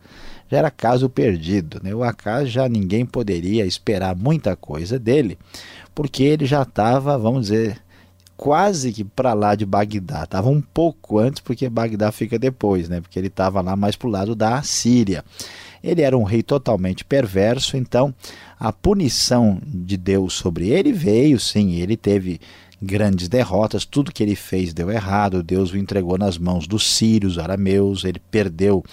já 0.48 0.60
era 0.60 0.70
caso 0.70 1.10
perdido, 1.10 1.82
né? 1.82 1.96
O 1.96 2.04
Acas 2.04 2.52
já 2.52 2.70
ninguém 2.70 3.04
poderia 3.04 3.66
esperar 3.66 4.16
muita 4.16 4.56
coisa 4.56 5.00
dele, 5.00 5.40
porque 5.96 6.22
ele 6.22 6.46
já 6.46 6.62
estava, 6.62 7.18
vamos 7.18 7.48
dizer, 7.48 7.82
quase 8.38 8.94
que 8.94 9.04
para 9.04 9.34
lá 9.34 9.56
de 9.56 9.66
Bagdá. 9.66 10.26
Estava 10.26 10.50
um 10.50 10.62
pouco 10.62 11.18
antes, 11.18 11.42
porque 11.42 11.68
Bagdá 11.68 12.12
fica 12.12 12.38
depois, 12.38 12.88
né? 12.88 13.02
Porque 13.02 13.18
ele 13.18 13.30
estava 13.30 13.62
lá 13.62 13.76
mais 13.76 13.96
para 13.96 14.08
o 14.08 14.12
lado 14.12 14.36
da 14.36 14.62
Síria. 14.62 15.26
Ele 15.86 16.02
era 16.02 16.18
um 16.18 16.24
rei 16.24 16.42
totalmente 16.42 17.06
perverso, 17.06 17.78
então 17.78 18.12
a 18.60 18.74
punição 18.74 19.62
de 19.64 19.96
Deus 19.96 20.34
sobre 20.34 20.70
ele 20.70 20.92
veio, 20.92 21.40
sim, 21.40 21.76
ele 21.76 21.96
teve 21.96 22.42
grandes 22.82 23.30
derrotas, 23.30 23.86
tudo 23.86 24.12
que 24.12 24.24
ele 24.24 24.36
fez 24.36 24.74
deu 24.74 24.90
errado, 24.90 25.44
Deus 25.44 25.72
o 25.72 25.78
entregou 25.78 26.18
nas 26.18 26.40
mãos 26.40 26.68
dos 26.68 26.92
sírios, 26.92 27.38
arameus, 27.38 28.04
ele 28.04 28.20
perdeu 28.32 28.84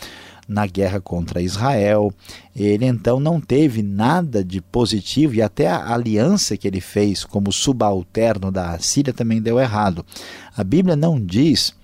na 0.46 0.66
guerra 0.66 1.00
contra 1.00 1.40
Israel. 1.40 2.12
Ele 2.54 2.84
então 2.84 3.18
não 3.18 3.40
teve 3.40 3.82
nada 3.82 4.44
de 4.44 4.60
positivo 4.60 5.34
e 5.34 5.42
até 5.42 5.68
a 5.68 5.94
aliança 5.94 6.56
que 6.56 6.68
ele 6.68 6.80
fez 6.80 7.24
como 7.24 7.52
subalterno 7.52 8.50
da 8.50 8.78
Síria 8.78 9.14
também 9.14 9.40
deu 9.40 9.58
errado. 9.58 10.04
A 10.54 10.62
Bíblia 10.62 10.94
não 10.94 11.18
diz 11.18 11.74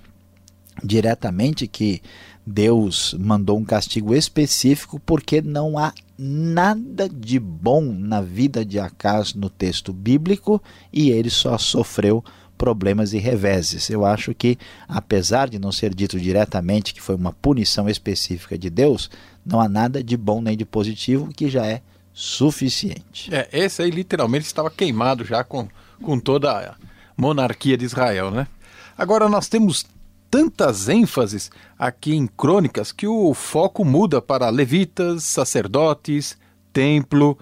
diretamente 0.83 1.67
que 1.67 2.03
Deus 2.47 3.15
mandou 3.19 3.59
um 3.59 3.65
castigo 3.65 4.15
específico 4.15 4.99
porque 5.05 5.43
não 5.43 5.79
há 5.79 5.93
nada 6.19 7.09
de 7.09 7.39
bom 7.39 7.83
na 7.83 8.21
vida 8.21 8.65
de 8.65 8.79
Acas 8.81 9.35
no 9.35 9.51
texto 9.51 9.93
bíblico 9.93 10.63
e 10.93 11.11
ele 11.11 11.31
só 11.31 11.59
sofreu 11.59 12.25
problemas 12.57 13.13
e 13.13 13.19
reveses. 13.19 13.89
Eu 13.89 14.05
acho 14.05 14.35
que, 14.35 14.59
apesar 14.89 15.49
de 15.49 15.59
não 15.59 15.71
ser 15.71 15.95
dito 15.95 16.19
diretamente 16.19 16.93
que 16.93 17.01
foi 17.01 17.15
uma 17.15 17.33
punição 17.33 17.89
específica 17.89 18.59
de 18.59 18.69
Deus, 18.69 19.09
não 19.47 19.61
há 19.61 19.69
nada 19.69 20.03
de 20.03 20.17
bom 20.17 20.41
nem 20.41 20.57
de 20.57 20.65
positivo 20.65 21.29
que 21.29 21.49
já 21.49 21.65
é 21.65 21.81
suficiente. 22.13 23.33
É, 23.33 23.49
esse 23.53 23.81
aí 23.81 23.91
literalmente 23.91 24.47
estava 24.47 24.71
queimado 24.71 25.25
já 25.25 25.45
com, 25.45 25.69
com 26.03 26.19
toda 26.19 26.51
a 26.51 26.75
monarquia 27.17 27.77
de 27.77 27.85
Israel, 27.85 28.31
né? 28.31 28.49
Agora 28.97 29.29
nós 29.29 29.47
temos 29.49 29.87
tantas 30.31 30.89
ênfases 30.89 31.51
aqui 31.79 32.15
em 32.15 32.27
Crônicas 32.27 32.93
que 32.93 33.07
o 33.07 33.33
foco 33.35 33.85
muda 33.85 34.21
para 34.21 34.49
levitas, 34.51 35.25
sacerdotes, 35.25 36.37
templo. 36.73 37.39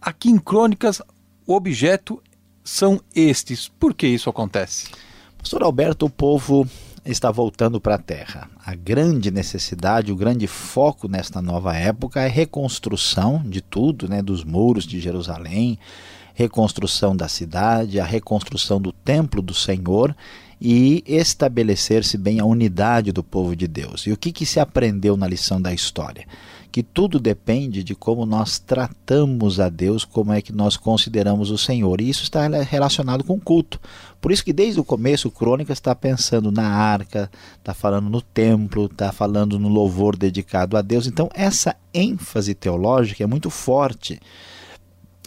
Aqui 0.00 0.30
em 0.30 0.38
Crônicas, 0.38 1.02
o 1.46 1.54
objeto 1.54 2.22
são 2.64 3.00
estes. 3.14 3.68
Por 3.68 3.94
que 3.94 4.06
isso 4.06 4.28
acontece? 4.28 4.88
Pastor 5.38 5.62
Alberto, 5.62 6.06
o 6.06 6.10
povo 6.10 6.68
está 7.04 7.30
voltando 7.30 7.80
para 7.80 7.94
a 7.94 7.98
terra. 7.98 8.50
A 8.64 8.74
grande 8.74 9.30
necessidade, 9.30 10.12
o 10.12 10.16
grande 10.16 10.46
foco 10.46 11.08
nesta 11.08 11.40
nova 11.40 11.74
época 11.76 12.20
é 12.20 12.28
reconstrução 12.28 13.42
de 13.44 13.60
tudo, 13.60 14.08
né, 14.08 14.20
dos 14.20 14.44
muros 14.44 14.84
de 14.84 15.00
Jerusalém, 15.00 15.78
reconstrução 16.34 17.16
da 17.16 17.28
cidade, 17.28 17.98
a 17.98 18.04
reconstrução 18.04 18.80
do 18.80 18.92
templo 18.92 19.40
do 19.40 19.54
Senhor 19.54 20.14
e 20.60 21.04
estabelecer-se 21.06 22.18
bem 22.18 22.40
a 22.40 22.44
unidade 22.44 23.12
do 23.12 23.22
povo 23.22 23.54
de 23.54 23.68
Deus. 23.68 24.06
E 24.06 24.12
o 24.12 24.16
que, 24.16 24.32
que 24.32 24.46
se 24.46 24.58
aprendeu 24.58 25.16
na 25.16 25.28
lição 25.28 25.60
da 25.60 25.72
história? 25.72 26.26
que 26.70 26.82
tudo 26.82 27.18
depende 27.18 27.82
de 27.82 27.94
como 27.94 28.26
nós 28.26 28.58
tratamos 28.58 29.58
a 29.58 29.68
Deus, 29.68 30.04
como 30.04 30.32
é 30.32 30.42
que 30.42 30.52
nós 30.52 30.76
consideramos 30.76 31.50
o 31.50 31.58
Senhor. 31.58 32.00
E 32.00 32.08
isso 32.08 32.22
está 32.22 32.46
relacionado 32.46 33.24
com 33.24 33.34
o 33.34 33.40
culto. 33.40 33.80
Por 34.20 34.30
isso 34.30 34.44
que 34.44 34.52
desde 34.52 34.78
o 34.78 34.84
começo 34.84 35.28
o 35.28 35.30
Crônica 35.30 35.72
está 35.72 35.94
pensando 35.94 36.52
na 36.52 36.68
arca, 36.68 37.30
está 37.58 37.72
falando 37.72 38.10
no 38.10 38.20
templo, 38.20 38.86
está 38.86 39.12
falando 39.12 39.58
no 39.58 39.68
louvor 39.68 40.16
dedicado 40.16 40.76
a 40.76 40.82
Deus. 40.82 41.06
Então 41.06 41.28
essa 41.34 41.74
ênfase 41.92 42.54
teológica 42.54 43.24
é 43.24 43.26
muito 43.26 43.50
forte. 43.50 44.20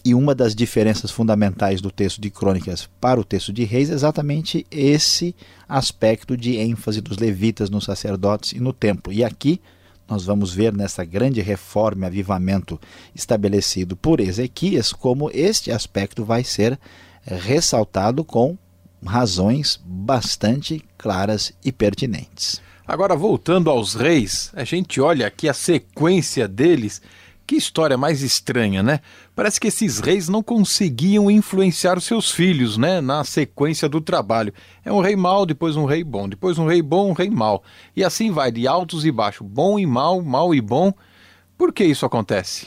E 0.04 0.14
uma 0.14 0.34
das 0.34 0.54
diferenças 0.54 1.12
fundamentais 1.12 1.80
do 1.80 1.90
texto 1.90 2.20
de 2.20 2.28
Crônicas 2.28 2.88
para 3.00 3.20
o 3.20 3.24
texto 3.24 3.52
de 3.52 3.62
Reis 3.62 3.88
é 3.88 3.94
exatamente 3.94 4.66
esse 4.68 5.34
aspecto 5.68 6.36
de 6.36 6.56
ênfase 6.56 7.00
dos 7.00 7.18
levitas, 7.18 7.70
nos 7.70 7.84
sacerdotes 7.84 8.52
e 8.52 8.58
no 8.58 8.72
templo. 8.72 9.12
E 9.12 9.22
aqui 9.22 9.60
nós 10.08 10.24
vamos 10.24 10.52
ver 10.52 10.72
nessa 10.72 11.04
grande 11.04 11.40
reforma 11.40 12.04
e 12.04 12.08
avivamento 12.08 12.80
estabelecido 13.14 13.96
por 13.96 14.18
Ezequias 14.18 14.92
como 14.92 15.30
este 15.32 15.70
aspecto 15.70 16.24
vai 16.24 16.42
ser 16.42 16.78
ressaltado 17.24 18.24
com 18.24 18.58
razões 19.06 19.80
bastante 19.84 20.84
claras 20.98 21.52
e 21.64 21.70
pertinentes. 21.70 22.60
Agora, 22.86 23.14
voltando 23.14 23.70
aos 23.70 23.94
reis, 23.94 24.50
a 24.54 24.64
gente 24.64 25.00
olha 25.00 25.26
aqui 25.26 25.48
a 25.48 25.54
sequência 25.54 26.48
deles. 26.48 27.00
Que 27.46 27.56
história 27.56 27.96
mais 27.98 28.22
estranha, 28.22 28.82
né? 28.82 29.00
Parece 29.34 29.60
que 29.60 29.68
esses 29.68 29.98
reis 29.98 30.28
não 30.28 30.42
conseguiam 30.42 31.30
influenciar 31.30 31.98
os 31.98 32.04
seus 32.04 32.30
filhos, 32.30 32.76
né? 32.76 33.00
Na 33.00 33.24
sequência 33.24 33.88
do 33.88 34.00
trabalho. 34.00 34.54
É 34.84 34.92
um 34.92 35.00
rei 35.00 35.16
mau, 35.16 35.44
depois 35.44 35.76
um 35.76 35.84
rei 35.84 36.04
bom, 36.04 36.28
depois 36.28 36.58
um 36.58 36.66
rei 36.66 36.80
bom, 36.80 37.10
um 37.10 37.12
rei 37.12 37.30
mau. 37.30 37.62
E 37.96 38.04
assim 38.04 38.30
vai, 38.30 38.52
de 38.52 38.66
altos 38.66 39.04
e 39.04 39.10
baixos, 39.10 39.46
bom 39.46 39.78
e 39.78 39.86
mal, 39.86 40.22
mal 40.22 40.54
e 40.54 40.60
bom. 40.60 40.92
Por 41.58 41.72
que 41.72 41.84
isso 41.84 42.06
acontece? 42.06 42.66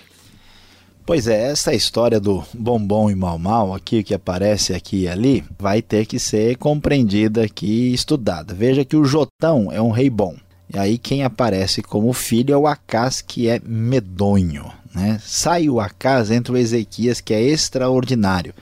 Pois 1.05 1.27
é, 1.27 1.51
essa 1.51 1.71
história 1.71 2.19
do 2.19 2.43
bombom 2.51 3.11
e 3.11 3.15
mal 3.15 3.37
mal 3.37 3.75
aqui 3.75 4.01
que 4.01 4.13
aparece 4.13 4.73
aqui 4.73 5.01
e 5.01 5.07
ali 5.07 5.43
vai 5.59 5.79
ter 5.79 6.07
que 6.07 6.17
ser 6.17 6.57
compreendida 6.57 7.43
aqui 7.43 7.89
e 7.89 7.93
estudada. 7.93 8.55
Veja 8.55 8.83
que 8.83 8.95
o 8.95 9.05
Jotão 9.05 9.71
é 9.71 9.79
um 9.79 9.91
rei 9.91 10.09
bom. 10.09 10.35
E 10.75 10.77
aí 10.77 10.97
quem 10.97 11.23
aparece 11.23 11.81
como 11.81 12.11
filho 12.11 12.53
é 12.53 12.57
o 12.57 12.67
Acás 12.67 13.21
que 13.21 13.47
é 13.47 13.61
medonho, 13.65 14.69
né? 14.93 15.21
Sai 15.23 15.69
o 15.69 15.79
Acás 15.79 16.29
entre 16.29 16.51
o 16.51 16.57
Ezequias 16.57 17.21
que 17.21 17.33
é 17.33 17.41
extraordinário. 17.41 18.53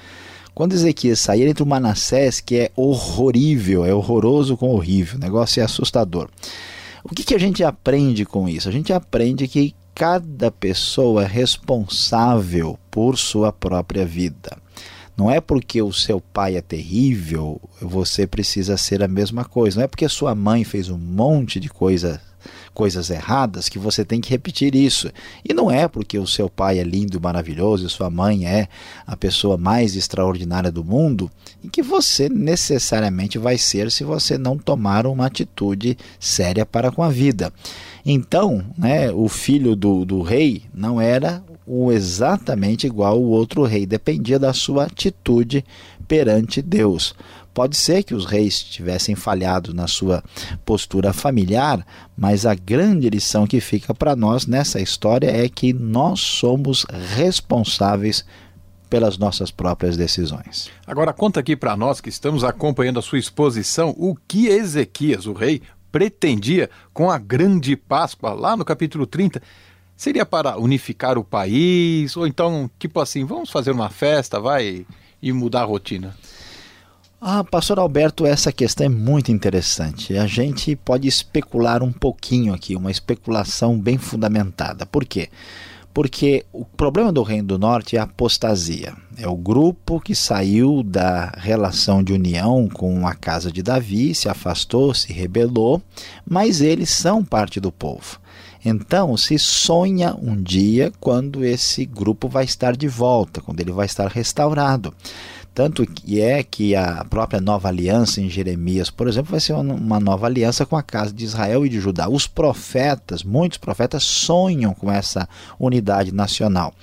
Quando 0.53 0.73
Ezequias 0.73 1.19
sair 1.19 1.47
entre 1.47 1.63
o 1.63 1.65
Manassés 1.65 2.39
que 2.39 2.55
é 2.55 2.71
horrorível, 2.75 3.83
é 3.83 3.91
horroroso 3.91 4.55
com 4.55 4.69
horrível, 4.69 5.17
o 5.17 5.19
negócio 5.19 5.59
é 5.59 5.63
assustador. 5.63 6.29
O 7.03 7.09
que, 7.15 7.23
que 7.23 7.33
a 7.33 7.39
gente 7.39 7.63
aprende 7.63 8.25
com 8.25 8.47
isso? 8.47 8.69
A 8.69 8.71
gente 8.71 8.93
aprende 8.93 9.47
que 9.47 9.73
cada 9.95 10.51
pessoa 10.51 11.23
é 11.23 11.27
responsável 11.27 12.77
por 12.91 13.17
sua 13.17 13.51
própria 13.51 14.05
vida. 14.05 14.55
Não 15.15 15.29
é 15.29 15.39
porque 15.39 15.81
o 15.81 15.93
seu 15.93 16.19
pai 16.19 16.55
é 16.55 16.61
terrível, 16.61 17.61
você 17.79 18.25
precisa 18.25 18.77
ser 18.77 19.03
a 19.03 19.07
mesma 19.07 19.45
coisa. 19.45 19.77
Não 19.77 19.83
é 19.83 19.87
porque 19.87 20.09
sua 20.09 20.33
mãe 20.33 20.63
fez 20.63 20.89
um 20.89 20.97
monte 20.97 21.59
de 21.59 21.69
coisa, 21.69 22.19
coisas 22.73 23.11
erradas 23.11 23.69
que 23.69 23.77
você 23.77 24.03
tem 24.03 24.19
que 24.19 24.31
repetir 24.31 24.73
isso. 24.73 25.11
E 25.47 25.53
não 25.53 25.69
é 25.69 25.87
porque 25.87 26.17
o 26.17 26.25
seu 26.25 26.49
pai 26.49 26.79
é 26.79 26.83
lindo 26.83 27.17
e 27.17 27.21
maravilhoso 27.21 27.85
e 27.85 27.89
sua 27.89 28.09
mãe 28.09 28.47
é 28.47 28.67
a 29.05 29.15
pessoa 29.15 29.55
mais 29.55 29.95
extraordinária 29.95 30.71
do 30.71 30.83
mundo 30.83 31.29
e 31.63 31.69
que 31.69 31.83
você 31.83 32.27
necessariamente 32.27 33.37
vai 33.37 33.57
ser 33.57 33.91
se 33.91 34.03
você 34.03 34.35
não 34.35 34.57
tomar 34.57 35.05
uma 35.05 35.27
atitude 35.27 35.95
séria 36.19 36.65
para 36.65 36.91
com 36.91 37.03
a 37.03 37.09
vida. 37.09 37.53
Então, 38.03 38.65
né, 38.75 39.11
o 39.11 39.29
filho 39.29 39.75
do, 39.75 40.03
do 40.03 40.21
rei 40.23 40.63
não 40.73 40.99
era 40.99 41.43
o 41.65 41.91
exatamente 41.91 42.87
igual 42.87 43.21
o 43.21 43.29
outro 43.29 43.63
rei, 43.63 43.85
dependia 43.85 44.37
da 44.37 44.53
sua 44.53 44.85
atitude 44.85 45.63
perante 46.07 46.61
Deus. 46.61 47.15
Pode 47.53 47.77
ser 47.77 48.03
que 48.03 48.15
os 48.15 48.25
reis 48.25 48.61
tivessem 48.63 49.15
falhado 49.15 49.73
na 49.73 49.87
sua 49.87 50.23
postura 50.65 51.13
familiar, 51.13 51.85
mas 52.17 52.45
a 52.45 52.55
grande 52.55 53.09
lição 53.09 53.45
que 53.45 53.61
fica 53.61 53.93
para 53.93 54.15
nós 54.15 54.47
nessa 54.47 54.81
história 54.81 55.29
é 55.29 55.47
que 55.47 55.71
nós 55.71 56.19
somos 56.19 56.83
responsáveis 57.15 58.25
pelas 58.89 59.17
nossas 59.17 59.51
próprias 59.51 59.95
decisões. 59.95 60.69
Agora 60.85 61.13
conta 61.13 61.39
aqui 61.39 61.55
para 61.55 61.77
nós 61.77 62.01
que 62.01 62.09
estamos 62.09 62.43
acompanhando 62.43 62.99
a 62.99 63.03
sua 63.03 63.19
exposição 63.19 63.93
o 63.97 64.15
que 64.27 64.47
Ezequias, 64.47 65.27
o 65.27 65.33
rei, 65.33 65.61
pretendia 65.91 66.71
com 66.91 67.11
a 67.11 67.19
grande 67.19 67.75
Páscoa, 67.75 68.33
lá 68.33 68.57
no 68.57 68.65
capítulo 68.65 69.05
30, 69.05 69.41
seria 69.95 70.25
para 70.25 70.57
unificar 70.57 71.17
o 71.17 71.23
país, 71.23 72.15
ou 72.17 72.27
então, 72.27 72.69
tipo 72.79 72.99
assim, 72.99 73.25
vamos 73.25 73.49
fazer 73.49 73.71
uma 73.71 73.89
festa, 73.89 74.39
vai, 74.39 74.85
e 75.21 75.31
mudar 75.31 75.61
a 75.61 75.65
rotina? 75.65 76.15
Ah, 77.21 77.41
pastor 77.41 77.79
Alberto, 77.79 78.25
essa 78.25 78.51
questão 78.51 78.85
é 78.85 78.89
muito 78.89 79.31
interessante. 79.31 80.17
A 80.17 80.27
gente 80.27 80.75
pode 80.75 81.07
especular 81.07 81.81
um 81.81 81.91
pouquinho 81.91 82.53
aqui, 82.53 82.75
uma 82.75 82.91
especulação 82.91 83.79
bem 83.79 83.97
fundamentada. 83.97 84.85
Por 84.85 85.05
quê? 85.05 85.29
Porque 85.93 86.43
o 86.51 86.65
problema 86.65 87.13
do 87.13 87.23
Reino 87.23 87.47
do 87.47 87.59
Norte 87.59 87.95
é 87.95 87.99
a 88.01 88.03
apostasia. 88.03 88.93
É 89.17 89.25
o 89.25 89.37
grupo 89.37 90.01
que 90.01 90.13
saiu 90.13 90.83
da 90.83 91.31
relação 91.37 92.03
de 92.03 92.11
união 92.11 92.67
com 92.67 93.07
a 93.07 93.13
casa 93.13 93.49
de 93.49 93.63
Davi, 93.63 94.13
se 94.13 94.27
afastou, 94.27 94.93
se 94.93 95.13
rebelou, 95.13 95.81
mas 96.29 96.59
eles 96.59 96.89
são 96.89 97.23
parte 97.23 97.57
do 97.57 97.71
povo. 97.71 98.19
Então, 98.65 99.15
se 99.17 99.37
sonha 99.37 100.15
um 100.15 100.41
dia 100.41 100.91
quando 100.99 101.43
esse 101.43 101.85
grupo 101.85 102.29
vai 102.29 102.45
estar 102.45 102.75
de 102.75 102.87
volta, 102.87 103.41
quando 103.41 103.59
ele 103.59 103.71
vai 103.71 103.85
estar 103.85 104.07
restaurado. 104.07 104.93
Tanto 105.53 105.85
que 105.85 106.19
é 106.19 106.41
que 106.41 106.75
a 106.75 107.05
própria 107.07 107.39
nova 107.39 107.67
aliança 107.67 108.19
em 108.19 108.29
Jeremias, 108.29 108.89
por 108.89 109.07
exemplo, 109.07 109.31
vai 109.31 109.39
ser 109.39 109.53
uma 109.53 109.99
nova 109.99 110.25
aliança 110.25 110.65
com 110.65 110.75
a 110.75 110.81
casa 110.81 111.13
de 111.13 111.23
Israel 111.23 111.63
e 111.63 111.69
de 111.69 111.79
Judá. 111.79 112.09
Os 112.09 112.25
profetas, 112.25 113.21
muitos 113.23 113.59
profetas, 113.59 114.03
sonham 114.03 114.73
com 114.73 114.91
essa 114.91 115.29
unidade 115.59 116.11
nacional. 116.11 116.73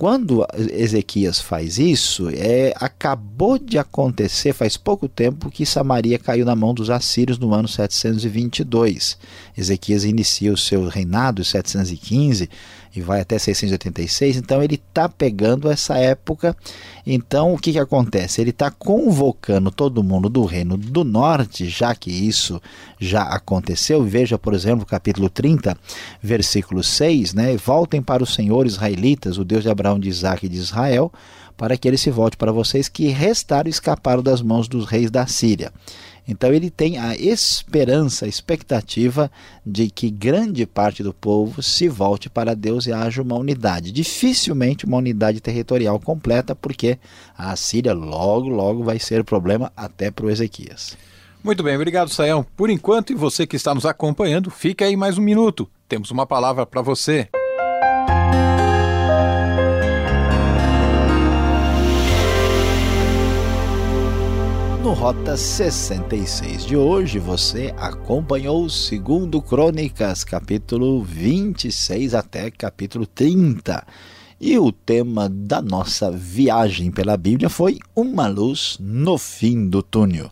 Quando 0.00 0.46
Ezequias 0.72 1.42
faz 1.42 1.78
isso, 1.78 2.30
é, 2.30 2.72
acabou 2.76 3.58
de 3.58 3.76
acontecer 3.76 4.54
faz 4.54 4.74
pouco 4.74 5.06
tempo 5.06 5.50
que 5.50 5.66
Samaria 5.66 6.18
caiu 6.18 6.46
na 6.46 6.56
mão 6.56 6.72
dos 6.72 6.88
assírios 6.88 7.38
no 7.38 7.52
ano 7.52 7.68
722. 7.68 9.18
Ezequias 9.54 10.04
inicia 10.04 10.54
o 10.54 10.56
seu 10.56 10.88
reinado 10.88 11.42
em 11.42 11.44
715 11.44 12.48
e 12.94 13.00
vai 13.00 13.20
até 13.20 13.38
686, 13.38 14.36
então 14.36 14.62
ele 14.62 14.74
está 14.74 15.08
pegando 15.08 15.70
essa 15.70 15.96
época. 15.96 16.56
Então 17.06 17.54
o 17.54 17.58
que, 17.58 17.72
que 17.72 17.78
acontece? 17.78 18.40
Ele 18.40 18.50
está 18.50 18.70
convocando 18.70 19.70
todo 19.70 20.02
mundo 20.02 20.28
do 20.28 20.44
reino 20.44 20.76
do 20.76 21.04
norte, 21.04 21.68
já 21.68 21.94
que 21.94 22.10
isso 22.10 22.60
já 22.98 23.22
aconteceu. 23.22 24.02
Veja, 24.02 24.36
por 24.36 24.54
exemplo, 24.54 24.84
capítulo 24.84 25.30
30, 25.30 25.76
versículo 26.20 26.82
6, 26.82 27.34
né? 27.34 27.56
Voltem 27.56 28.02
para 28.02 28.22
o 28.22 28.26
Senhor 28.26 28.66
israelitas, 28.66 29.38
o 29.38 29.44
Deus 29.44 29.62
de 29.62 29.70
Abraão, 29.70 29.98
de 29.98 30.08
Isaac 30.08 30.46
e 30.46 30.48
de 30.48 30.58
Israel, 30.58 31.12
para 31.56 31.76
que 31.76 31.86
ele 31.86 31.98
se 31.98 32.10
volte 32.10 32.36
para 32.36 32.50
vocês 32.50 32.88
que 32.88 33.08
restaram 33.08 33.68
e 33.68 33.70
escaparam 33.70 34.22
das 34.22 34.42
mãos 34.42 34.66
dos 34.66 34.86
reis 34.86 35.10
da 35.10 35.26
Síria. 35.26 35.72
Então 36.30 36.52
ele 36.52 36.70
tem 36.70 36.96
a 36.96 37.16
esperança, 37.16 38.24
a 38.24 38.28
expectativa 38.28 39.28
de 39.66 39.90
que 39.90 40.08
grande 40.08 40.64
parte 40.64 41.02
do 41.02 41.12
povo 41.12 41.60
se 41.60 41.88
volte 41.88 42.30
para 42.30 42.54
Deus 42.54 42.86
e 42.86 42.92
haja 42.92 43.20
uma 43.20 43.36
unidade. 43.36 43.90
Dificilmente 43.90 44.84
uma 44.84 44.98
unidade 44.98 45.40
territorial 45.40 45.98
completa, 45.98 46.54
porque 46.54 46.98
a 47.36 47.56
Síria 47.56 47.92
logo, 47.92 48.48
logo 48.48 48.84
vai 48.84 49.00
ser 49.00 49.24
problema 49.24 49.72
até 49.76 50.08
para 50.10 50.26
o 50.26 50.30
Ezequias. 50.30 50.96
Muito 51.42 51.64
bem, 51.64 51.74
obrigado, 51.74 52.10
Sayão. 52.10 52.46
Por 52.56 52.70
enquanto, 52.70 53.12
e 53.12 53.16
você 53.16 53.44
que 53.46 53.56
está 53.56 53.74
nos 53.74 53.86
acompanhando, 53.86 54.50
fica 54.50 54.84
aí 54.84 54.96
mais 54.96 55.18
um 55.18 55.22
minuto. 55.22 55.68
Temos 55.88 56.12
uma 56.12 56.26
palavra 56.26 56.64
para 56.64 56.82
você. 56.82 57.28
Rota 65.00 65.34
66 65.34 66.66
de 66.66 66.76
hoje, 66.76 67.18
você 67.18 67.74
acompanhou 67.78 68.68
segundo 68.68 69.40
Crônicas, 69.40 70.24
capítulo 70.24 71.02
26 71.02 72.14
até 72.14 72.50
capítulo 72.50 73.06
30. 73.06 73.82
E 74.38 74.58
o 74.58 74.70
tema 74.70 75.26
da 75.26 75.62
nossa 75.62 76.10
viagem 76.10 76.90
pela 76.90 77.16
Bíblia 77.16 77.48
foi 77.48 77.78
Uma 77.96 78.28
Luz 78.28 78.76
no 78.78 79.16
Fim 79.16 79.70
do 79.70 79.82
Túnel. 79.82 80.30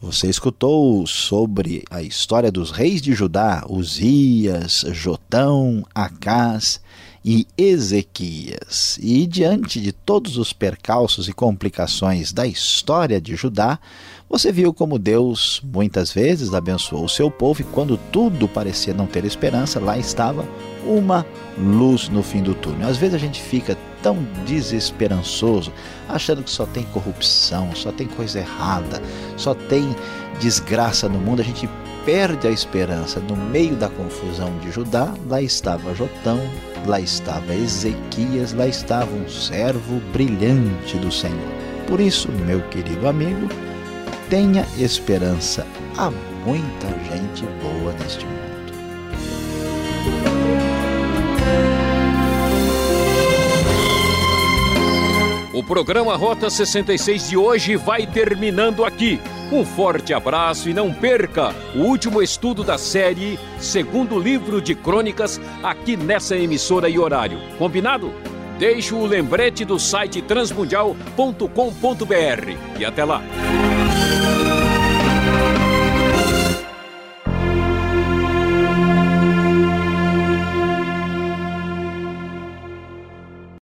Você 0.00 0.28
escutou 0.28 1.04
sobre 1.08 1.82
a 1.90 2.00
história 2.00 2.52
dos 2.52 2.70
reis 2.70 3.02
de 3.02 3.14
Judá, 3.14 3.64
Uzias, 3.68 4.84
Jotão, 4.92 5.84
Acás 5.92 6.80
e 7.24 7.46
Ezequias. 7.56 8.98
E 9.00 9.26
diante 9.26 9.80
de 9.80 9.92
todos 9.92 10.36
os 10.36 10.52
percalços 10.52 11.26
e 11.26 11.32
complicações 11.32 12.32
da 12.32 12.46
história 12.46 13.20
de 13.20 13.34
Judá, 13.34 13.78
você 14.28 14.52
viu 14.52 14.74
como 14.74 14.98
Deus 14.98 15.62
muitas 15.64 16.12
vezes 16.12 16.52
abençoou 16.52 17.04
o 17.04 17.08
seu 17.08 17.30
povo 17.30 17.62
e 17.62 17.64
quando 17.64 17.96
tudo 17.96 18.46
parecia 18.46 18.92
não 18.92 19.06
ter 19.06 19.24
esperança, 19.24 19.80
lá 19.80 19.96
estava 19.96 20.46
uma 20.84 21.24
luz 21.56 22.08
no 22.08 22.22
fim 22.22 22.42
do 22.42 22.54
túnel. 22.54 22.88
Às 22.88 22.96
vezes 22.96 23.14
a 23.14 23.18
gente 23.18 23.40
fica 23.40 23.78
tão 24.02 24.18
desesperançoso, 24.44 25.72
achando 26.08 26.42
que 26.42 26.50
só 26.50 26.66
tem 26.66 26.84
corrupção, 26.84 27.74
só 27.74 27.90
tem 27.90 28.06
coisa 28.06 28.40
errada, 28.40 29.00
só 29.36 29.54
tem 29.54 29.94
desgraça 30.40 31.08
no 31.08 31.18
mundo, 31.18 31.40
a 31.40 31.44
gente 31.44 31.68
perde 32.04 32.46
a 32.46 32.50
esperança 32.50 33.18
no 33.20 33.36
meio 33.36 33.74
da 33.76 33.88
confusão 33.88 34.56
de 34.58 34.70
Judá, 34.70 35.12
lá 35.26 35.40
estava 35.40 35.94
Jotão, 35.94 36.38
lá 36.86 37.00
estava 37.00 37.54
Ezequias, 37.54 38.52
lá 38.52 38.66
estava 38.66 39.10
um 39.14 39.28
servo 39.28 40.00
brilhante 40.12 40.98
do 40.98 41.10
Senhor. 41.10 41.48
Por 41.86 42.00
isso, 42.00 42.30
meu 42.30 42.60
querido 42.68 43.08
amigo, 43.08 43.48
tenha 44.28 44.66
esperança. 44.78 45.66
Há 45.96 46.10
muita 46.44 46.88
gente 47.10 47.44
boa 47.62 47.92
neste 47.94 48.24
mundo. 48.26 48.34
O 55.54 55.62
programa 55.62 56.16
Rota 56.16 56.50
66 56.50 57.28
de 57.28 57.36
hoje 57.36 57.76
vai 57.76 58.06
terminando 58.06 58.84
aqui. 58.84 59.20
Um 59.52 59.64
forte 59.64 60.12
abraço 60.12 60.68
e 60.68 60.74
não 60.74 60.92
perca 60.92 61.54
o 61.74 61.80
último 61.80 62.22
estudo 62.22 62.64
da 62.64 62.78
série 62.78 63.38
Segundo 63.58 64.18
Livro 64.18 64.60
de 64.60 64.74
Crônicas 64.74 65.40
aqui 65.62 65.96
nessa 65.96 66.36
emissora 66.36 66.88
e 66.88 66.98
horário. 66.98 67.38
Combinado? 67.58 68.12
Deixe 68.58 68.94
o 68.94 69.04
lembrete 69.04 69.64
do 69.64 69.78
site 69.78 70.22
transmundial.com.br 70.22 72.78
e 72.78 72.84
até 72.84 73.04
lá. 73.04 73.22